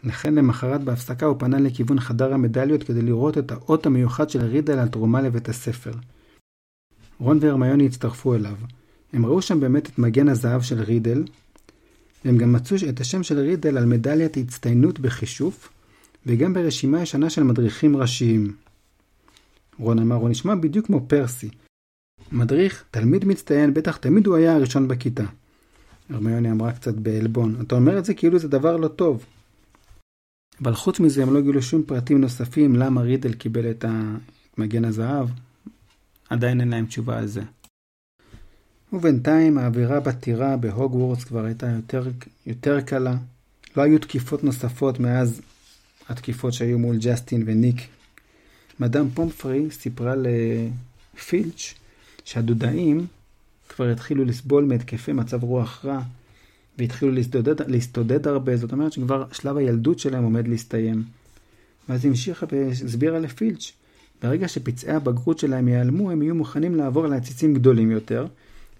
לכן 0.03 0.35
למחרת 0.35 0.83
בהפסקה 0.83 1.25
הוא 1.25 1.35
פנה 1.39 1.59
לכיוון 1.59 1.99
חדר 1.99 2.33
המדליות 2.33 2.83
כדי 2.83 3.01
לראות 3.01 3.37
את 3.37 3.51
האות 3.51 3.85
המיוחד 3.85 4.29
של 4.29 4.45
רידל 4.45 4.79
על 4.79 4.87
תרומה 4.87 5.21
לבית 5.21 5.49
הספר. 5.49 5.91
רון 7.19 7.37
והרמיוני 7.41 7.85
הצטרפו 7.85 8.35
אליו. 8.35 8.55
הם 9.13 9.25
ראו 9.25 9.41
שם 9.41 9.59
באמת 9.59 9.89
את 9.89 9.99
מגן 9.99 10.29
הזהב 10.29 10.61
של 10.61 10.81
רידל, 10.81 11.23
והם 12.25 12.37
גם 12.37 12.53
מצאו 12.53 12.77
את 12.89 12.99
השם 12.99 13.23
של 13.23 13.39
רידל 13.39 13.77
על 13.77 13.85
מדליית 13.85 14.37
הצטיינות 14.37 14.99
בחישוף, 14.99 15.69
וגם 16.25 16.53
ברשימה 16.53 17.01
ישנה 17.01 17.29
של 17.29 17.43
מדריכים 17.43 17.97
ראשיים. 17.97 18.53
רון 19.79 19.99
אמר, 19.99 20.15
הוא 20.15 20.29
נשמע 20.29 20.55
בדיוק 20.55 20.85
כמו 20.85 21.01
פרסי. 21.07 21.49
מדריך, 22.31 22.83
תלמיד 22.91 23.25
מצטיין, 23.25 23.73
בטח 23.73 23.97
תמיד 23.97 24.27
הוא 24.27 24.35
היה 24.35 24.55
הראשון 24.55 24.87
בכיתה. 24.87 25.23
הרמיוני 26.09 26.51
אמרה 26.51 26.71
קצת 26.71 26.93
בעלבון, 26.93 27.55
אתה 27.61 27.75
אומר 27.75 27.97
את 27.97 28.05
זה 28.05 28.13
כאילו 28.13 28.39
זה 28.39 28.47
דבר 28.47 28.77
לא 28.77 28.87
טוב. 28.87 29.25
אבל 30.61 30.73
חוץ 30.73 30.99
מזה 30.99 31.23
הם 31.23 31.33
לא 31.33 31.41
גילו 31.41 31.61
שום 31.61 31.83
פרטים 31.83 32.21
נוספים 32.21 32.75
למה 32.75 33.01
רידל 33.01 33.33
קיבל 33.33 33.71
את 33.71 33.85
מגן 34.57 34.85
הזהב. 34.85 35.27
עדיין 36.29 36.61
אין 36.61 36.69
להם 36.69 36.85
תשובה 36.85 37.17
על 37.17 37.27
זה. 37.27 37.41
ובינתיים 38.93 39.57
האווירה 39.57 39.99
בטירה 39.99 40.57
בהוגוורטס 40.57 41.23
כבר 41.23 41.45
הייתה 41.45 41.67
יותר, 41.67 42.07
יותר 42.45 42.81
קלה. 42.81 43.15
לא 43.77 43.81
היו 43.81 43.99
תקיפות 43.99 44.43
נוספות 44.43 44.99
מאז 44.99 45.41
התקיפות 46.09 46.53
שהיו 46.53 46.79
מול 46.79 46.97
ג'סטין 46.97 47.43
וניק. 47.45 47.96
מדאם 48.79 49.09
פומפרי 49.09 49.71
סיפרה 49.71 50.13
לפילץ' 50.15 51.73
שהדודאים 52.25 53.07
כבר 53.69 53.89
התחילו 53.89 54.25
לסבול 54.25 54.65
מהתקפי 54.65 55.13
מצב 55.13 55.43
רוח 55.43 55.85
רע 55.85 56.01
והתחילו 56.77 57.11
להסתודד, 57.11 57.69
להסתודד 57.71 58.27
הרבה, 58.27 58.57
זאת 58.57 58.71
אומרת 58.71 58.93
שכבר 58.93 59.25
שלב 59.31 59.57
הילדות 59.57 59.99
שלהם 59.99 60.23
עומד 60.23 60.47
להסתיים. 60.47 61.03
ואז 61.89 62.03
היא 62.03 62.09
המשיכה 62.09 62.45
והסבירה 62.51 63.19
לפילץ', 63.19 63.71
ברגע 64.23 64.47
שפצעי 64.47 64.95
הבגרות 64.95 65.39
שלהם 65.39 65.67
ייעלמו, 65.67 66.11
הם 66.11 66.21
יהיו 66.21 66.35
מוכנים 66.35 66.75
לעבור 66.75 67.07
לעציצים 67.07 67.53
גדולים 67.53 67.91
יותר, 67.91 68.27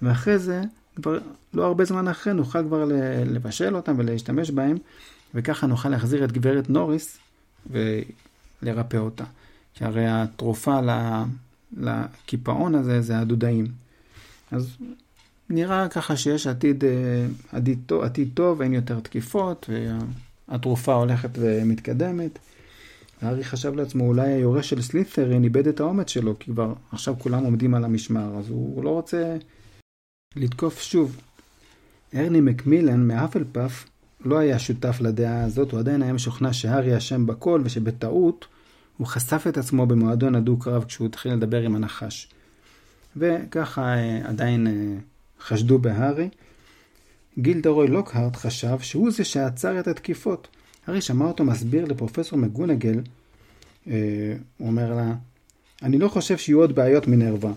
ואחרי 0.01 0.39
זה, 0.39 0.61
כבר 0.95 1.19
לא 1.53 1.65
הרבה 1.65 1.85
זמן 1.85 2.07
אחרי, 2.07 2.33
נוכל 2.33 2.63
כבר 2.63 2.85
לבשל 3.25 3.75
אותם 3.75 3.93
ולהשתמש 3.97 4.51
בהם, 4.51 4.77
וככה 5.35 5.67
נוכל 5.67 5.89
להחזיר 5.89 6.23
את 6.23 6.31
גברת 6.31 6.69
נוריס 6.69 7.17
ולרפא 7.71 8.97
אותה. 8.97 9.23
כי 9.77 9.85
הרי 9.85 10.05
התרופה 10.07 10.79
לקיפאון 11.77 12.75
הזה 12.75 13.01
זה 13.01 13.19
הדודאים. 13.19 13.67
אז 14.51 14.77
נראה 15.49 15.89
ככה 15.89 16.17
שיש 16.17 16.47
עתיד, 16.47 16.83
אה, 16.83 17.25
עתיד, 17.51 17.79
טוב, 17.85 18.03
עתיד 18.03 18.29
טוב, 18.33 18.61
אין 18.61 18.73
יותר 18.73 18.99
תקיפות, 18.99 19.69
והתרופה 20.49 20.93
הולכת 20.93 21.29
ומתקדמת. 21.33 22.39
הארי 23.21 23.43
חשב 23.43 23.75
לעצמו, 23.75 24.07
אולי 24.07 24.31
היורש 24.31 24.69
של 24.69 24.81
סלית'רין 24.81 25.43
איבד 25.43 25.67
את 25.67 25.79
האומץ 25.79 26.09
שלו, 26.09 26.39
כי 26.39 26.51
כבר 26.51 26.73
עכשיו 26.91 27.15
כולם 27.19 27.43
עומדים 27.43 27.73
על 27.73 27.83
המשמר, 27.83 28.37
אז 28.37 28.49
הוא 28.49 28.83
לא 28.83 28.89
רוצה 28.89 29.37
לתקוף 30.35 30.81
שוב. 30.81 31.17
ארני 32.15 32.41
מקמילן 32.41 33.07
מאפלפף 33.07 33.85
לא 34.25 34.37
היה 34.37 34.59
שותף 34.59 34.97
לדעה 35.01 35.43
הזאת, 35.43 35.71
הוא 35.71 35.79
עדיין 35.79 36.01
היה 36.01 36.13
משוכנע 36.13 36.53
שהארי 36.53 36.97
אשם 36.97 37.25
בכל 37.25 37.61
ושבטעות 37.63 38.47
הוא 38.97 39.07
חשף 39.07 39.47
את 39.47 39.57
עצמו 39.57 39.85
במועדון 39.85 40.35
הדו-קרב 40.35 40.83
כשהוא 40.83 41.07
התחיל 41.07 41.33
לדבר 41.33 41.61
עם 41.61 41.75
הנחש. 41.75 42.27
וככה 43.17 43.81
אה, 43.81 44.21
עדיין 44.29 44.67
אה, 44.67 44.73
חשדו 45.41 45.79
בהארי. 45.79 46.29
גילדרוי 47.39 47.87
לוקהארט 47.87 48.35
חשב 48.35 48.79
שהוא 48.79 49.11
זה 49.11 49.23
שעצר 49.23 49.79
את 49.79 49.87
התקיפות. 49.87 50.47
הארי 50.87 51.01
שמע 51.01 51.25
אותו 51.25 51.43
מסביר 51.43 51.85
לפרופסור 51.85 52.39
מגונגל, 52.39 53.01
אה, 53.87 53.93
הוא 54.57 54.67
אומר 54.67 54.95
לה, 54.95 55.13
אני 55.83 55.97
לא 55.97 56.07
חושב 56.07 56.37
שיהיו 56.37 56.59
עוד 56.59 56.75
בעיות 56.75 57.07
מנרווה. 57.07 57.51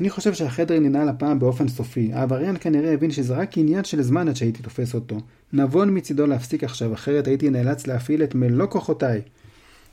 אני 0.00 0.10
חושב 0.10 0.34
שהחדר 0.34 0.78
ננעל 0.80 1.08
הפעם 1.08 1.38
באופן 1.38 1.68
סופי. 1.68 2.12
העבריין 2.12 2.56
כנראה 2.60 2.92
הבין 2.92 3.10
שזה 3.10 3.34
רק 3.36 3.58
עניין 3.58 3.84
של 3.84 4.02
זמן 4.02 4.28
עד 4.28 4.36
שהייתי 4.36 4.62
תופס 4.62 4.94
אותו. 4.94 5.16
נבון 5.52 5.96
מצידו 5.96 6.26
להפסיק 6.26 6.64
עכשיו, 6.64 6.94
אחרת 6.94 7.26
הייתי 7.26 7.50
נאלץ 7.50 7.86
להפעיל 7.86 8.22
את 8.22 8.34
מלוא 8.34 8.66
כוחותיי. 8.66 9.20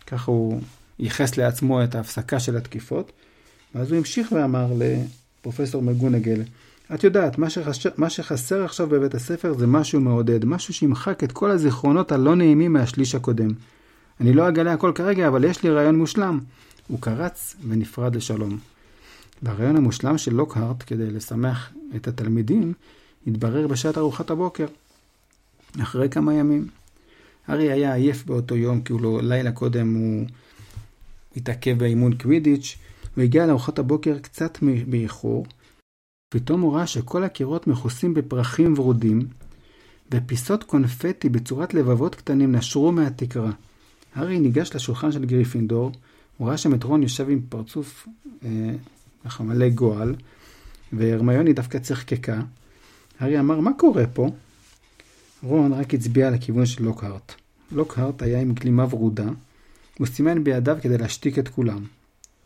ככה 0.08 0.32
הוא 0.32 0.62
ייחס 1.04 1.38
לעצמו 1.38 1.84
את 1.84 1.96
ההפסקה 1.96 2.40
של 2.40 2.58
התקיפות. 2.58 3.12
ואז 3.76 3.92
הוא 3.92 3.98
המשיך 3.98 4.32
ואמר 4.32 4.74
לפרופסור 4.78 5.82
מגונגל, 5.82 6.42
את 6.94 7.04
יודעת, 7.04 7.38
מה, 7.38 7.50
שחש... 7.50 7.88
מה 7.98 8.10
שחסר 8.10 8.64
עכשיו 8.64 8.88
בבית 8.88 9.16
הספר 9.16 9.54
זה 9.54 9.68
משהו 9.68 10.02
מעודד, 10.02 10.46
משהו 10.46 10.74
שימחק 10.74 11.24
את 11.24 11.32
כל 11.32 11.52
הזיכרונות 11.52 12.12
הלא 12.12 12.36
נעימים 12.36 12.74
מהשליש 12.74 13.16
הקודם. 13.16 13.48
אני 14.22 14.34
לא 14.34 14.48
אגלה 14.48 14.74
הכל 14.74 14.92
כרגע, 14.96 15.28
אבל 15.28 15.44
יש 15.44 15.64
לי 15.64 15.70
רעיון 15.70 15.96
מושלם. 15.96 16.40
הוא 16.88 17.02
קרץ 17.02 17.56
ונפרד 17.68 18.16
לשלום. 18.16 18.58
והרעיון 19.44 19.76
המושלם 19.76 20.18
של 20.18 20.34
לוקהארט, 20.34 20.84
כדי 20.88 21.12
לשמח 21.12 21.70
את 21.96 22.08
התלמידים, 22.08 22.74
התברר 23.28 23.68
בשעת 23.68 23.98
ארוחת 23.98 24.30
הבוקר. 24.30 24.66
אחרי 25.82 26.10
כמה 26.10 26.34
ימים. 26.34 26.68
ארי 27.50 27.72
היה 27.72 27.94
עייף 27.94 28.26
באותו 28.26 28.56
יום, 28.56 28.82
לא, 28.90 29.20
לילה 29.24 29.52
קודם 29.52 29.94
הוא 29.94 30.26
התעכב 31.38 31.80
באימון 31.80 32.18
קווידיץ', 32.18 32.78
הוא 33.16 33.24
הגיע 33.24 33.46
לארוחת 33.46 33.80
הבוקר 33.80 34.20
קצת 34.20 34.58
באיחור, 34.88 35.46
פתאום 36.34 36.62
הוא 36.62 36.75
ראה 36.75 36.88
שכל 36.88 37.24
הקירות 37.24 37.68
מכוסים 37.68 38.13
בפרחים 38.13 38.74
ורודים, 38.78 39.20
ופיסות 40.12 40.63
קונפטי 40.63 41.30
בצורת 41.30 41.74
לבבות 41.74 42.16
קטנים 42.16 42.56
נשרו 42.56 42.92
מהתקרה. 42.92 43.52
הארי 44.16 44.40
ניגש 44.40 44.75
לשולחן 44.75 45.12
של 45.12 45.25
גריפינדור, 45.25 45.92
הוא 46.38 46.48
ראה 46.48 46.58
שם 46.58 46.74
את 46.74 46.84
רון 46.84 47.04
יושב 47.04 47.30
עם 47.30 47.42
פרצוף 47.50 48.08
אה, 48.46 49.40
מלא 49.40 49.70
גועל, 49.70 50.16
והרמיוני 50.94 51.54
דווקא 51.54 51.80
צחקקה. 51.80 52.42
הארי 53.20 53.40
אמר, 53.40 53.60
מה 53.60 53.72
קורה 53.78 54.08
פה? 54.08 54.30
רון 55.44 55.74
רק 55.74 55.94
הצביע 55.94 56.32
לכיוון 56.32 56.66
של 56.66 56.84
לוקהארט. 56.84 57.34
לוקהארט 57.72 58.22
היה 58.22 58.42
עם 58.42 58.54
גלימה 58.54 58.86
ורודה, 58.90 59.30
הוא 59.98 60.08
סימן 60.08 60.44
בידיו 60.44 60.78
כדי 60.82 60.98
להשתיק 60.98 61.40
את 61.40 61.48
כולם. 61.48 61.84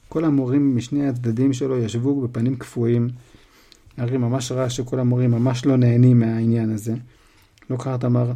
כל 0.10 0.26
המורים 0.26 0.76
משני 0.76 1.08
הצדדים 1.08 1.54
שלו 1.54 1.78
ישבו 1.78 2.22
בפנים 2.22 2.56
קפואים, 2.56 3.10
הארי 3.98 4.18
ממש 4.18 4.52
ראה 4.52 4.70
שכל 4.70 5.00
המורים 5.00 5.32
ממש 5.32 5.66
לא 5.66 5.78
נהנים 5.78 6.20
מהעניין 6.20 6.74
הזה. 6.74 6.94
לוקהרט 7.70 8.06
אמר, 8.06 8.32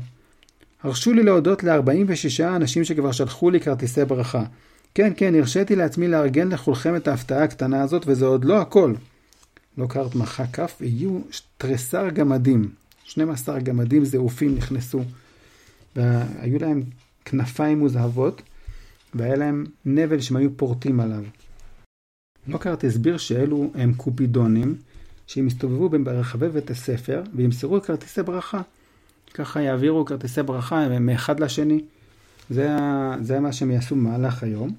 הרשו 0.83 1.13
לי 1.13 1.23
להודות 1.23 1.63
ל-46 1.63 2.43
אנשים 2.55 2.83
שכבר 2.83 3.11
שלחו 3.11 3.49
לי 3.49 3.59
כרטיסי 3.59 4.05
ברכה. 4.05 4.43
כן, 4.95 5.13
כן, 5.17 5.35
הרשיתי 5.35 5.75
לעצמי 5.75 6.07
לארגן 6.07 6.47
לכולכם 6.47 6.95
את 6.95 7.07
ההפתעה 7.07 7.43
הקטנה 7.43 7.81
הזאת, 7.81 8.03
וזה 8.07 8.25
עוד 8.25 8.45
לא 8.45 8.61
הכל. 8.61 8.93
לוקהרט 9.77 10.15
מחא 10.15 10.45
כף, 10.53 10.77
יהיו 10.81 11.19
תריסר 11.57 12.09
גמדים. 12.09 12.69
12 13.03 13.59
גמדים 13.59 14.05
זעופים 14.05 14.55
נכנסו, 14.55 15.01
והיו 15.95 16.59
להם 16.59 16.83
כנפיים 17.25 17.79
מוזהבות, 17.79 18.41
והיה 19.13 19.35
להם 19.35 19.65
נבל 19.85 20.21
שהם 20.21 20.37
היו 20.37 20.57
פורטים 20.57 20.99
עליו. 20.99 21.23
לוקהרט 22.47 22.83
הסביר 22.83 23.17
שאלו 23.17 23.71
הם 23.75 23.93
קופידונים, 23.93 24.75
שהם 25.27 25.47
יסתובבו 25.47 25.89
ברחבי 25.89 26.49
בית 26.49 26.69
הספר 26.69 27.23
וימסרו 27.35 27.81
כרטיסי 27.81 28.23
ברכה. 28.23 28.61
ככה 29.33 29.61
יעבירו 29.61 30.05
כרטיסי 30.05 30.43
ברכה 30.43 30.99
מאחד 30.99 31.39
לשני. 31.39 31.81
זה, 32.49 32.77
זה 33.21 33.39
מה 33.39 33.53
שהם 33.53 33.71
יעשו 33.71 33.95
במהלך 33.95 34.43
היום. 34.43 34.73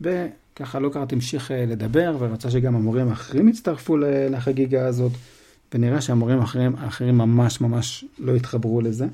וככה 0.00 0.78
לוקהרט 0.78 1.12
המשיך 1.12 1.50
אה, 1.50 1.66
לדבר 1.66 2.16
ורצה 2.18 2.50
שגם 2.50 2.76
המורים 2.76 3.08
האחרים 3.08 3.48
יצטרפו 3.48 3.96
לחגיגה 4.30 4.86
הזאת. 4.86 5.12
ונראה 5.74 6.00
שהמורים 6.00 6.40
האחרים, 6.40 6.76
האחרים 6.78 7.18
ממש 7.18 7.60
ממש 7.60 8.04
לא 8.18 8.36
התחברו 8.36 8.80
לזה. 8.80 9.06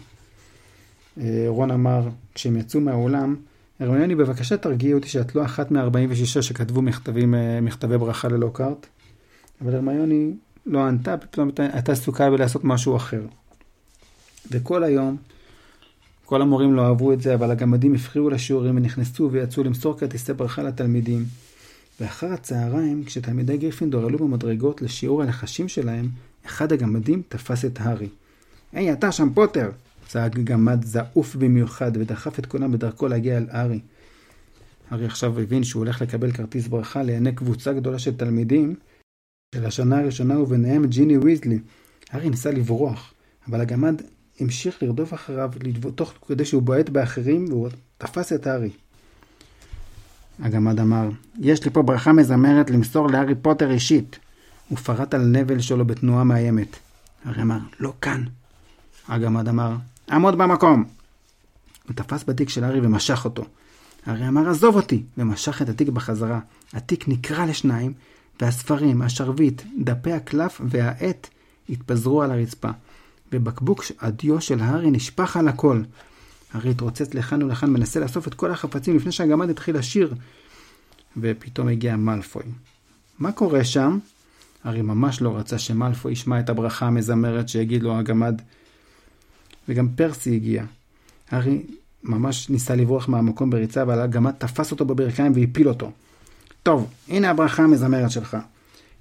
אה, 1.20 1.44
רון 1.48 1.70
אמר, 1.70 2.08
כשהם 2.34 2.56
יצאו 2.56 2.80
מהאולם, 2.80 3.36
הרמיוני 3.80 4.14
בבקשה 4.14 4.56
תרגיעי 4.56 4.94
אותי 4.94 5.08
שאת 5.08 5.34
לא 5.34 5.44
אחת 5.44 5.70
מ-46 5.70 6.42
שכתבו 6.42 6.82
מכתבים, 6.82 7.34
אה, 7.34 7.60
מכתבי 7.60 7.98
ברכה 7.98 8.28
ללוקהרט. 8.28 8.86
אבל 9.60 9.74
הרמיוני 9.74 10.32
לא 10.66 10.84
ענתה, 10.84 11.16
פתאום 11.16 11.50
הייתה 11.58 11.92
עסוקה 11.92 12.30
בלעשות 12.30 12.64
משהו 12.64 12.96
אחר. 12.96 13.22
וכל 14.50 14.84
היום, 14.84 15.16
כל 16.24 16.42
המורים 16.42 16.74
לא 16.74 16.86
אהבו 16.86 17.12
את 17.12 17.20
זה, 17.20 17.34
אבל 17.34 17.50
הגמדים 17.50 17.94
הפריעו 17.94 18.30
לשיעורים 18.30 18.76
ונכנסו 18.76 19.28
ויצאו 19.32 19.64
למסור 19.64 19.98
כרטיסי 19.98 20.32
ברכה 20.32 20.62
לתלמידים. 20.62 21.24
ואחר 22.00 22.32
הצהריים, 22.32 23.04
כשתלמידי 23.04 23.56
גריפינדור 23.56 24.06
עלו 24.06 24.18
במדרגות 24.18 24.82
לשיעור 24.82 25.22
הלחשים 25.22 25.68
שלהם, 25.68 26.08
אחד 26.46 26.72
הגמדים 26.72 27.22
תפס 27.28 27.64
את 27.64 27.80
הארי. 27.80 28.08
היי, 28.72 28.92
אתה 28.92 29.12
שם 29.12 29.28
פוטר! 29.34 29.70
צעק 30.08 30.34
גמד 30.34 30.84
זעוף 30.84 31.36
במיוחד 31.36 31.96
ודחף 31.96 32.38
את 32.38 32.46
כולם 32.46 32.72
בדרכו 32.72 33.08
להגיע 33.08 33.36
אל 33.36 33.46
הארי. 33.50 33.80
הארי 34.90 35.06
עכשיו 35.06 35.40
הבין 35.40 35.64
שהוא 35.64 35.80
הולך 35.80 36.02
לקבל 36.02 36.32
כרטיס 36.32 36.68
ברכה 36.68 37.02
לעיני 37.02 37.32
קבוצה 37.32 37.72
גדולה 37.72 37.98
של 37.98 38.16
תלמידים 38.16 38.74
של 39.54 39.66
השנה 39.66 39.98
הראשונה 39.98 40.40
וביניהם 40.40 40.86
ג'יני 40.86 41.18
ויזלי. 41.18 41.58
הארי 42.10 42.30
ניסה 42.30 42.50
לברוח, 42.50 43.14
אבל 43.48 43.60
הגמד 43.60 44.02
המשיך 44.40 44.82
לרדוף 44.82 45.14
אחריו 45.14 45.50
תוך 45.94 46.14
כדי 46.28 46.44
שהוא 46.44 46.62
בועט 46.62 46.88
באחרים 46.88 47.44
והוא 47.48 47.68
תפס 47.98 48.32
את 48.32 48.46
הארי. 48.46 48.70
הגמד 50.38 50.80
אמר, 50.80 51.08
יש 51.38 51.64
לי 51.64 51.70
פה 51.70 51.82
ברכה 51.82 52.12
מזמרת 52.12 52.70
למסור 52.70 53.08
להארי 53.10 53.34
פוטר 53.34 53.70
אישית. 53.70 54.18
הוא 54.68 54.78
פרט 54.78 55.14
על 55.14 55.26
נבל 55.26 55.60
שלו 55.60 55.84
בתנועה 55.84 56.24
מאיימת. 56.24 56.76
הארי 57.24 57.42
אמר, 57.42 57.58
לא 57.80 57.92
כאן. 58.00 58.24
הגמד 59.08 59.48
אמר, 59.48 59.76
עמוד 60.10 60.38
במקום. 60.38 60.84
הוא 61.88 61.96
תפס 61.96 62.24
בתיק 62.24 62.48
של 62.48 62.64
הארי 62.64 62.80
ומשך 62.80 63.24
אותו. 63.24 63.44
הארי 64.06 64.28
אמר, 64.28 64.50
עזוב 64.50 64.76
אותי, 64.76 65.02
ומשך 65.18 65.62
את 65.62 65.68
התיק 65.68 65.88
בחזרה. 65.88 66.40
התיק 66.72 67.08
נקרע 67.08 67.46
לשניים, 67.46 67.92
והספרים, 68.40 69.02
השרביט, 69.02 69.62
דפי 69.78 70.12
הקלף 70.12 70.60
והעט 70.64 71.28
התפזרו 71.68 72.22
על 72.22 72.30
הרצפה. 72.30 72.68
ובקבוק 73.32 73.84
הדיו 74.00 74.40
של 74.40 74.60
הארי 74.60 74.90
נשפך 74.90 75.36
על 75.36 75.48
הכל. 75.48 75.82
הארי 76.52 76.70
התרוצץ 76.70 77.14
לכאן 77.14 77.42
ולכאן, 77.42 77.70
מנסה 77.70 78.00
לאסוף 78.00 78.28
את 78.28 78.34
כל 78.34 78.50
החפצים 78.50 78.96
לפני 78.96 79.12
שהגמד 79.12 79.50
התחיל 79.50 79.76
לשיר. 79.78 80.14
ופתאום 81.16 81.68
הגיע 81.68 81.96
מאלפוי. 81.96 82.42
מה 83.18 83.32
קורה 83.32 83.64
שם? 83.64 83.98
הארי 84.64 84.82
ממש 84.82 85.22
לא 85.22 85.36
רצה 85.36 85.58
שמאלפוי 85.58 86.12
ישמע 86.12 86.40
את 86.40 86.48
הברכה 86.48 86.86
המזמרת 86.86 87.48
שהגיד 87.48 87.82
לו 87.82 87.98
הגמד. 87.98 88.42
וגם 89.68 89.88
פרסי 89.88 90.34
הגיע. 90.34 90.64
הארי 91.30 91.62
ממש 92.04 92.50
ניסה 92.50 92.74
לברוח 92.74 93.08
מהמקום 93.08 93.50
בריצה, 93.50 93.82
אבל 93.82 94.00
הגמד 94.00 94.32
תפס 94.38 94.70
אותו 94.70 94.84
בברכיים 94.84 95.32
והפיל 95.34 95.68
אותו. 95.68 95.90
טוב, 96.62 96.90
הנה 97.08 97.30
הברכה 97.30 97.62
המזמרת 97.62 98.10
שלך. 98.10 98.36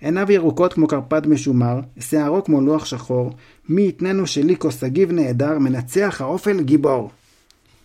עיניו 0.01 0.31
ירוקות 0.31 0.73
כמו 0.73 0.87
קרפד 0.87 1.27
משומר, 1.27 1.79
שערו 1.99 2.43
כמו 2.43 2.61
לוח 2.61 2.85
שחור, 2.85 3.35
מי 3.69 3.87
יתננו 3.87 4.27
שליקו 4.27 4.71
שגיב 4.71 5.11
נהדר, 5.11 5.59
מנצח 5.59 6.21
האופל 6.21 6.61
גיבור. 6.61 7.11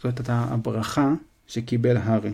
זאת 0.02 0.18
הייתה 0.18 0.46
הברכה 0.50 1.14
שקיבל 1.46 1.96
הארי. 1.96 2.30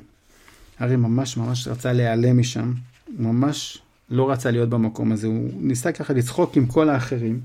הארי 0.78 0.96
ממש 0.96 1.36
ממש 1.36 1.68
רצה 1.68 1.92
להיעלם 1.92 2.38
משם, 2.38 2.72
הוא 3.18 3.26
ממש 3.26 3.78
לא 4.10 4.30
רצה 4.30 4.50
להיות 4.50 4.68
במקום 4.68 5.12
הזה, 5.12 5.26
הוא 5.26 5.50
ניסה 5.60 5.92
ככה 5.92 6.12
לצחוק 6.12 6.56
עם 6.56 6.66
כל 6.66 6.88
האחרים, 6.88 7.40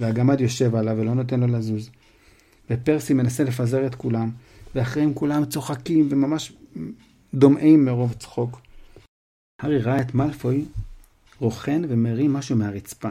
והגמד 0.00 0.40
יושב 0.40 0.74
עליו 0.74 0.96
ולא 0.98 1.14
נותן 1.14 1.40
לו 1.40 1.46
לזוז. 1.46 1.90
ופרסי 2.70 3.14
מנסה 3.14 3.44
לפזר 3.44 3.86
את 3.86 3.94
כולם, 3.94 4.30
ואחריהם 4.74 5.14
כולם 5.14 5.44
צוחקים 5.44 6.08
וממש 6.10 6.52
דומעים 7.34 7.84
מרוב 7.84 8.12
צחוק. 8.12 8.60
הארי 9.62 9.78
ראה 9.78 10.00
את 10.00 10.14
מאלפוי 10.14 10.64
רוכן 11.38 11.82
ומרים 11.88 12.32
משהו 12.32 12.56
מהרצפה. 12.56 13.08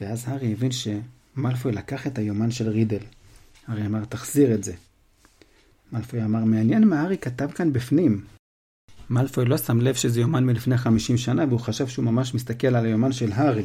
ואז 0.00 0.24
הארי 0.28 0.52
הבין 0.52 0.70
שמאלפוי 0.72 1.72
לקח 1.72 2.06
את 2.06 2.18
היומן 2.18 2.50
של 2.50 2.68
רידל. 2.68 3.02
הארי 3.66 3.86
אמר, 3.86 4.04
תחזיר 4.04 4.54
את 4.54 4.64
זה. 4.64 4.72
מאלפוי 5.92 6.24
אמר, 6.24 6.44
מעניין 6.44 6.88
מה 6.88 7.00
הארי 7.00 7.18
כתב 7.18 7.50
כאן 7.50 7.72
בפנים. 7.72 8.24
מאלפוי 9.10 9.44
לא 9.44 9.58
שם 9.58 9.80
לב 9.80 9.94
שזה 9.94 10.20
יומן 10.20 10.44
מלפני 10.44 10.78
50 10.78 11.16
שנה, 11.16 11.44
והוא 11.48 11.60
חשב 11.60 11.88
שהוא 11.88 12.04
ממש 12.04 12.34
מסתכל 12.34 12.66
על 12.66 12.86
היומן 12.86 13.12
של 13.12 13.32
הארי. 13.32 13.64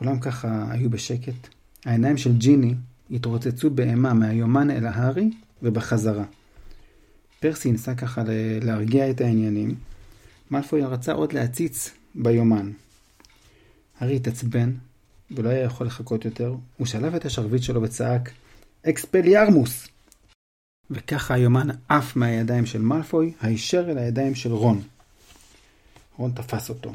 כולם 0.00 0.20
ככה 0.20 0.64
היו 0.70 0.90
בשקט. 0.90 1.48
העיניים 1.84 2.16
של 2.16 2.38
ג'יני 2.38 2.74
התרוצצו 3.10 3.70
באימה 3.70 4.14
מהיומן 4.14 4.70
אל 4.70 4.86
ההארי 4.86 5.30
ובחזרה. 5.62 6.24
פרסי 7.40 7.72
ניסה 7.72 7.94
ככה 7.94 8.22
להרגיע 8.62 9.10
את 9.10 9.20
העניינים. 9.20 9.74
מאלפוי 10.50 10.82
רצה 10.82 11.12
עוד 11.12 11.32
להציץ 11.32 11.90
ביומן. 12.14 12.70
הארי 13.98 14.16
התעצבן, 14.16 14.72
ולא 15.30 15.48
היה 15.48 15.62
יכול 15.62 15.86
לחכות 15.86 16.24
יותר. 16.24 16.54
הוא 16.76 16.86
שלף 16.86 17.14
את 17.14 17.24
השרביט 17.24 17.62
שלו 17.62 17.82
וצעק, 17.82 18.30
אקספליארמוס! 18.88 19.88
וככה 20.90 21.34
היומן 21.34 21.68
עף 21.88 22.16
מהידיים 22.16 22.66
של 22.66 22.82
מאלפוי, 22.82 23.32
הישר 23.40 23.90
אל 23.90 23.98
הידיים 23.98 24.34
של 24.34 24.52
רון. 24.52 24.82
רון 26.16 26.32
תפס 26.32 26.68
אותו. 26.68 26.92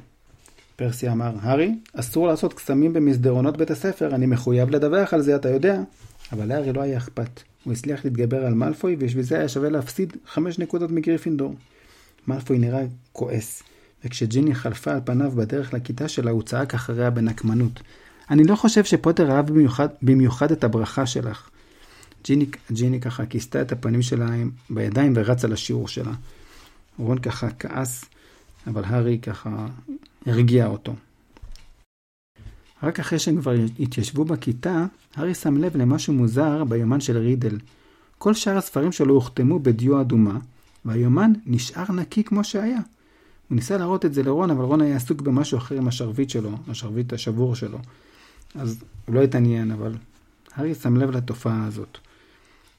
פרסי 0.75 1.09
אמר, 1.09 1.35
הארי, 1.41 1.75
אסור 1.93 2.27
לעשות 2.27 2.53
קסמים 2.53 2.93
במסדרונות 2.93 3.57
בית 3.57 3.71
הספר, 3.71 4.15
אני 4.15 4.25
מחויב 4.25 4.69
לדווח 4.69 5.13
על 5.13 5.21
זה, 5.21 5.35
אתה 5.35 5.49
יודע. 5.49 5.81
אבל 6.31 6.45
להארי 6.45 6.73
לא 6.73 6.81
היה 6.81 6.97
אכפת. 6.97 7.41
הוא 7.63 7.73
הצליח 7.73 8.05
להתגבר 8.05 8.45
על 8.45 8.53
מאלפוי, 8.53 8.95
ובשביל 8.99 9.23
זה 9.23 9.37
היה 9.37 9.49
שווה 9.49 9.69
להפסיד 9.69 10.17
חמש 10.27 10.59
נקודות 10.59 10.91
מגריפינדור. 10.91 11.55
מאלפוי 12.27 12.57
נראה 12.57 12.83
כועס, 13.11 13.63
וכשג'יני 14.05 14.55
חלפה 14.55 14.91
על 14.91 14.99
פניו 15.05 15.31
בדרך 15.31 15.73
לכיתה 15.73 16.07
שלה, 16.07 16.31
הוא 16.31 16.43
צעק 16.43 16.73
אחריה 16.73 17.09
בנקמנות. 17.09 17.79
אני 18.29 18.43
לא 18.43 18.55
חושב 18.55 18.83
שפוטר 18.83 19.31
אהב 19.31 19.47
במיוחד, 19.47 19.87
במיוחד 20.01 20.51
את 20.51 20.63
הברכה 20.63 21.05
שלך. 21.05 21.49
ג'יני, 22.23 22.45
ג'יני 22.71 23.01
ככה 23.01 23.25
כיסתה 23.25 23.61
את 23.61 23.71
הפנים 23.71 24.01
שלה 24.01 24.27
בידיים 24.69 25.13
ורצה 25.15 25.47
לשיעור 25.47 25.87
שלה. 25.87 26.11
רון 26.97 27.17
ככה 27.17 27.47
כעס, 27.59 28.05
אבל 28.67 28.83
הארי 28.85 29.19
ככה 29.19 29.67
הרגיע 30.25 30.67
אותו. 30.67 30.95
רק 32.83 32.99
אחרי 32.99 33.19
שהם 33.19 33.41
כבר 33.41 33.53
התיישבו 33.79 34.25
בכיתה, 34.25 34.85
הארי 35.15 35.33
שם 35.33 35.57
לב 35.57 35.77
למשהו 35.77 36.13
מוזר 36.13 36.63
ביומן 36.63 36.99
של 36.99 37.17
רידל. 37.17 37.57
כל 38.17 38.33
שאר 38.33 38.57
הספרים 38.57 38.91
שלו 38.91 39.13
הוחתמו 39.13 39.59
בדיו 39.59 40.01
אדומה, 40.01 40.39
והיומן 40.85 41.33
נשאר 41.45 41.91
נקי 41.91 42.23
כמו 42.23 42.43
שהיה. 42.43 42.79
הוא 43.49 43.55
ניסה 43.55 43.77
להראות 43.77 44.05
את 44.05 44.13
זה 44.13 44.23
לרון, 44.23 44.51
אבל 44.51 44.63
רון 44.63 44.81
היה 44.81 44.95
עסוק 44.95 45.21
במשהו 45.21 45.57
אחר 45.57 45.75
עם 45.75 45.87
השרביט 45.87 46.29
שלו, 46.29 46.51
השרביט 46.67 47.13
השבור 47.13 47.55
שלו. 47.55 47.77
אז 48.55 48.83
הוא 49.05 49.15
לא 49.15 49.21
התעניין, 49.21 49.71
אבל 49.71 49.95
הארי 50.55 50.75
שם 50.75 50.97
לב 50.97 51.09
לתופעה 51.09 51.65
הזאת. 51.65 51.97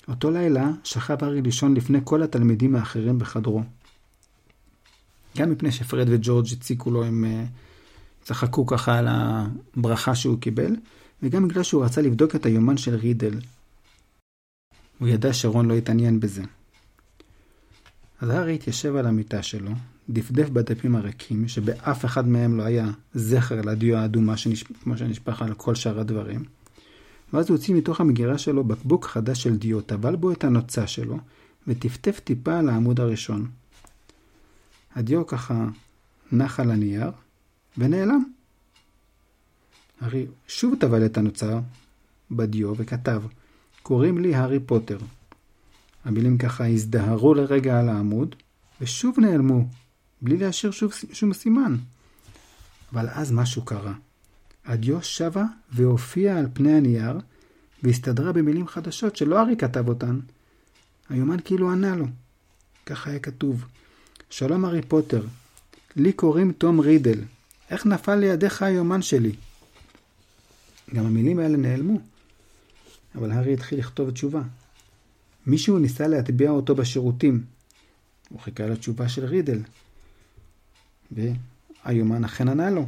אותו 0.08 0.30
לילה 0.30 0.70
שכב 0.84 1.24
הארי 1.24 1.42
לישון 1.42 1.74
לפני 1.74 1.98
כל 2.04 2.22
התלמידים 2.22 2.76
האחרים 2.76 3.18
בחדרו. 3.18 3.62
גם 5.36 5.50
מפני 5.50 5.72
שפרד 5.72 6.06
וג'ורג' 6.10 6.46
הציקו 6.52 6.90
לו, 6.90 7.04
הם 7.04 7.24
uh, 7.24 8.24
צחקו 8.24 8.66
ככה 8.66 8.98
על 8.98 9.06
הברכה 9.10 10.14
שהוא 10.14 10.40
קיבל, 10.40 10.76
וגם 11.22 11.48
בגלל 11.48 11.62
שהוא 11.62 11.84
רצה 11.84 12.02
לבדוק 12.02 12.34
את 12.34 12.46
היומן 12.46 12.76
של 12.76 12.94
רידל. 12.94 13.40
הוא 14.98 15.08
ידע 15.08 15.32
שרון 15.32 15.68
לא 15.68 15.74
התעניין 15.74 16.20
בזה. 16.20 16.42
אז 18.20 18.30
הארי 18.30 18.54
התיישב 18.54 18.96
על 18.96 19.06
המיטה 19.06 19.42
שלו, 19.42 19.70
דפדף 20.10 20.48
בדפים 20.48 20.96
הריקים, 20.96 21.48
שבאף 21.48 22.04
אחד 22.04 22.28
מהם 22.28 22.56
לא 22.56 22.62
היה 22.62 22.90
זכר 23.14 23.60
לדיו 23.60 23.96
האדומה 23.96 24.36
שנש... 24.36 24.62
כמו 24.62 24.96
שנשפך 24.96 25.42
על 25.42 25.54
כל 25.54 25.74
שאר 25.74 26.00
הדברים. 26.00 26.44
ואז 27.32 27.48
הוא 27.48 27.56
הוציא 27.56 27.74
מתוך 27.74 28.00
המגירה 28.00 28.38
שלו 28.38 28.64
בקבוק 28.64 29.06
חדש 29.06 29.42
של 29.42 29.56
דיו, 29.56 29.80
טבל 29.80 30.16
בו 30.16 30.32
את 30.32 30.44
הנוצה 30.44 30.86
שלו, 30.86 31.18
וטפטף 31.68 32.20
טיפה 32.24 32.58
על 32.58 32.68
העמוד 32.68 33.00
הראשון. 33.00 33.46
הדיו 34.96 35.26
ככה 35.26 35.68
נח 36.32 36.60
על 36.60 36.70
הנייר 36.70 37.10
ונעלם. 37.78 38.24
הארי 40.00 40.26
שוב 40.48 40.74
טבל 40.80 41.06
את 41.06 41.18
הנוצר 41.18 41.60
בדיו 42.30 42.76
וכתב, 42.76 43.22
קוראים 43.82 44.18
לי 44.18 44.34
הארי 44.34 44.60
פוטר. 44.60 44.98
המילים 46.04 46.38
ככה 46.38 46.66
הזדהרו 46.66 47.34
לרגע 47.34 47.80
על 47.80 47.88
העמוד, 47.88 48.34
ושוב 48.80 49.20
נעלמו, 49.20 49.68
בלי 50.22 50.36
להשאיר 50.36 50.72
שוב, 50.72 50.92
שום 51.12 51.32
סימן. 51.32 51.76
אבל 52.92 53.08
אז 53.08 53.32
משהו 53.32 53.64
קרה. 53.64 53.94
הדיו 54.64 55.02
שבה 55.02 55.44
והופיעה 55.72 56.38
על 56.38 56.46
פני 56.52 56.72
הנייר, 56.72 57.18
והסתדרה 57.82 58.32
במילים 58.32 58.66
חדשות 58.68 59.16
שלא 59.16 59.38
הארי 59.38 59.56
כתב 59.56 59.88
אותן. 59.88 60.20
היומן 61.08 61.36
כאילו 61.44 61.70
ענה 61.72 61.96
לו. 61.96 62.06
ככה 62.86 63.10
היה 63.10 63.18
כתוב: 63.18 63.64
שלום 64.30 64.64
הארי 64.64 64.82
פוטר, 64.82 65.26
לי 65.96 66.12
קוראים 66.12 66.52
תום 66.52 66.80
רידל. 66.80 67.20
איך 67.70 67.86
נפל 67.86 68.14
לידיך 68.14 68.62
היומן 68.62 69.02
שלי? 69.02 69.32
גם 70.94 71.06
המילים 71.06 71.38
האלה 71.38 71.56
נעלמו. 71.56 72.00
אבל 73.14 73.32
הארי 73.32 73.52
התחיל 73.52 73.78
לכתוב 73.78 74.10
תשובה. 74.10 74.42
מישהו 75.46 75.78
ניסה 75.78 76.08
להטביע 76.08 76.50
אותו 76.50 76.74
בשירותים. 76.74 77.44
הוא 78.28 78.40
חיכה 78.40 78.66
לתשובה 78.66 79.08
של 79.08 79.24
רידל. 79.24 79.58
והיומן 81.12 82.24
אכן 82.24 82.48
ענה 82.48 82.70
לו. 82.70 82.86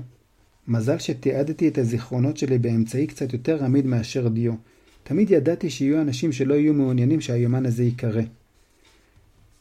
מזל 0.69 0.99
שתיעדתי 0.99 1.69
את 1.69 1.79
הזיכרונות 1.79 2.37
שלי 2.37 2.59
באמצעי 2.59 3.07
קצת 3.07 3.33
יותר 3.33 3.65
עמיד 3.65 3.87
מאשר 3.87 4.29
דיו. 4.29 4.55
תמיד 5.03 5.31
ידעתי 5.31 5.71
שיהיו 5.71 6.01
אנשים 6.01 6.33
שלא 6.33 6.55
יהיו 6.55 6.75
מעוניינים 6.75 7.21
שהיומן 7.21 7.67
הזה 7.67 7.83
ייקרא. 7.83 8.23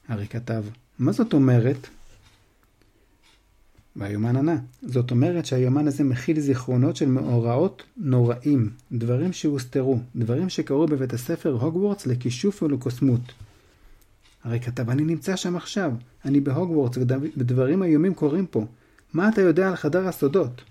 הארי 0.08 0.28
כתב, 0.28 0.64
מה 1.00 1.12
זאת 1.12 1.34
אומרת? 1.34 1.88
והיומן 3.96 4.36
ענה, 4.36 4.58
זאת 4.82 5.12
אומרת 5.12 5.46
שהיומן 5.46 5.88
הזה 5.88 6.04
מכיל 6.04 6.40
זיכרונות 6.40 6.96
של 6.96 7.06
מאורעות 7.06 7.84
נוראים, 7.98 8.70
דברים 8.92 9.34
שהוסתרו, 9.34 10.00
דברים 10.16 10.50
שקרו 10.50 10.86
בבית 10.86 11.14
הספר 11.14 11.58
הוגוורטס 11.62 12.06
לכישוף 12.06 12.64
ולקוסמות. 12.64 13.22
הרי 14.44 14.60
כתב, 14.60 14.90
אני 14.90 15.04
נמצא 15.04 15.36
שם 15.36 15.56
עכשיו, 15.56 15.92
אני 16.26 16.40
בהוגוורטס 16.40 16.98
ודברים 17.38 17.84
איומים 17.84 18.14
קורים 18.14 18.46
פה. 18.46 18.66
מה 19.14 19.30
אתה 19.30 19.42
יודע 19.42 19.70
על 19.70 19.76
חדר 19.76 20.08
הסודות? 20.08 20.62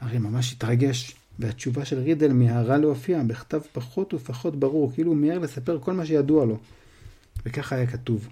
הרי 0.00 0.18
ממש 0.18 0.52
התרגש, 0.52 1.16
והתשובה 1.38 1.84
של 1.84 1.98
רידל 1.98 2.32
מיהרה 2.32 2.78
להופיע 2.78 3.22
בכתב 3.22 3.60
פחות 3.72 4.14
ופחות 4.14 4.56
ברור, 4.56 4.92
כאילו 4.92 5.10
הוא 5.10 5.16
מיהר 5.16 5.38
לספר 5.38 5.78
כל 5.80 5.92
מה 5.92 6.06
שידוע 6.06 6.44
לו. 6.44 6.58
וככה 7.46 7.76
היה 7.76 7.86
כתוב. 7.86 8.28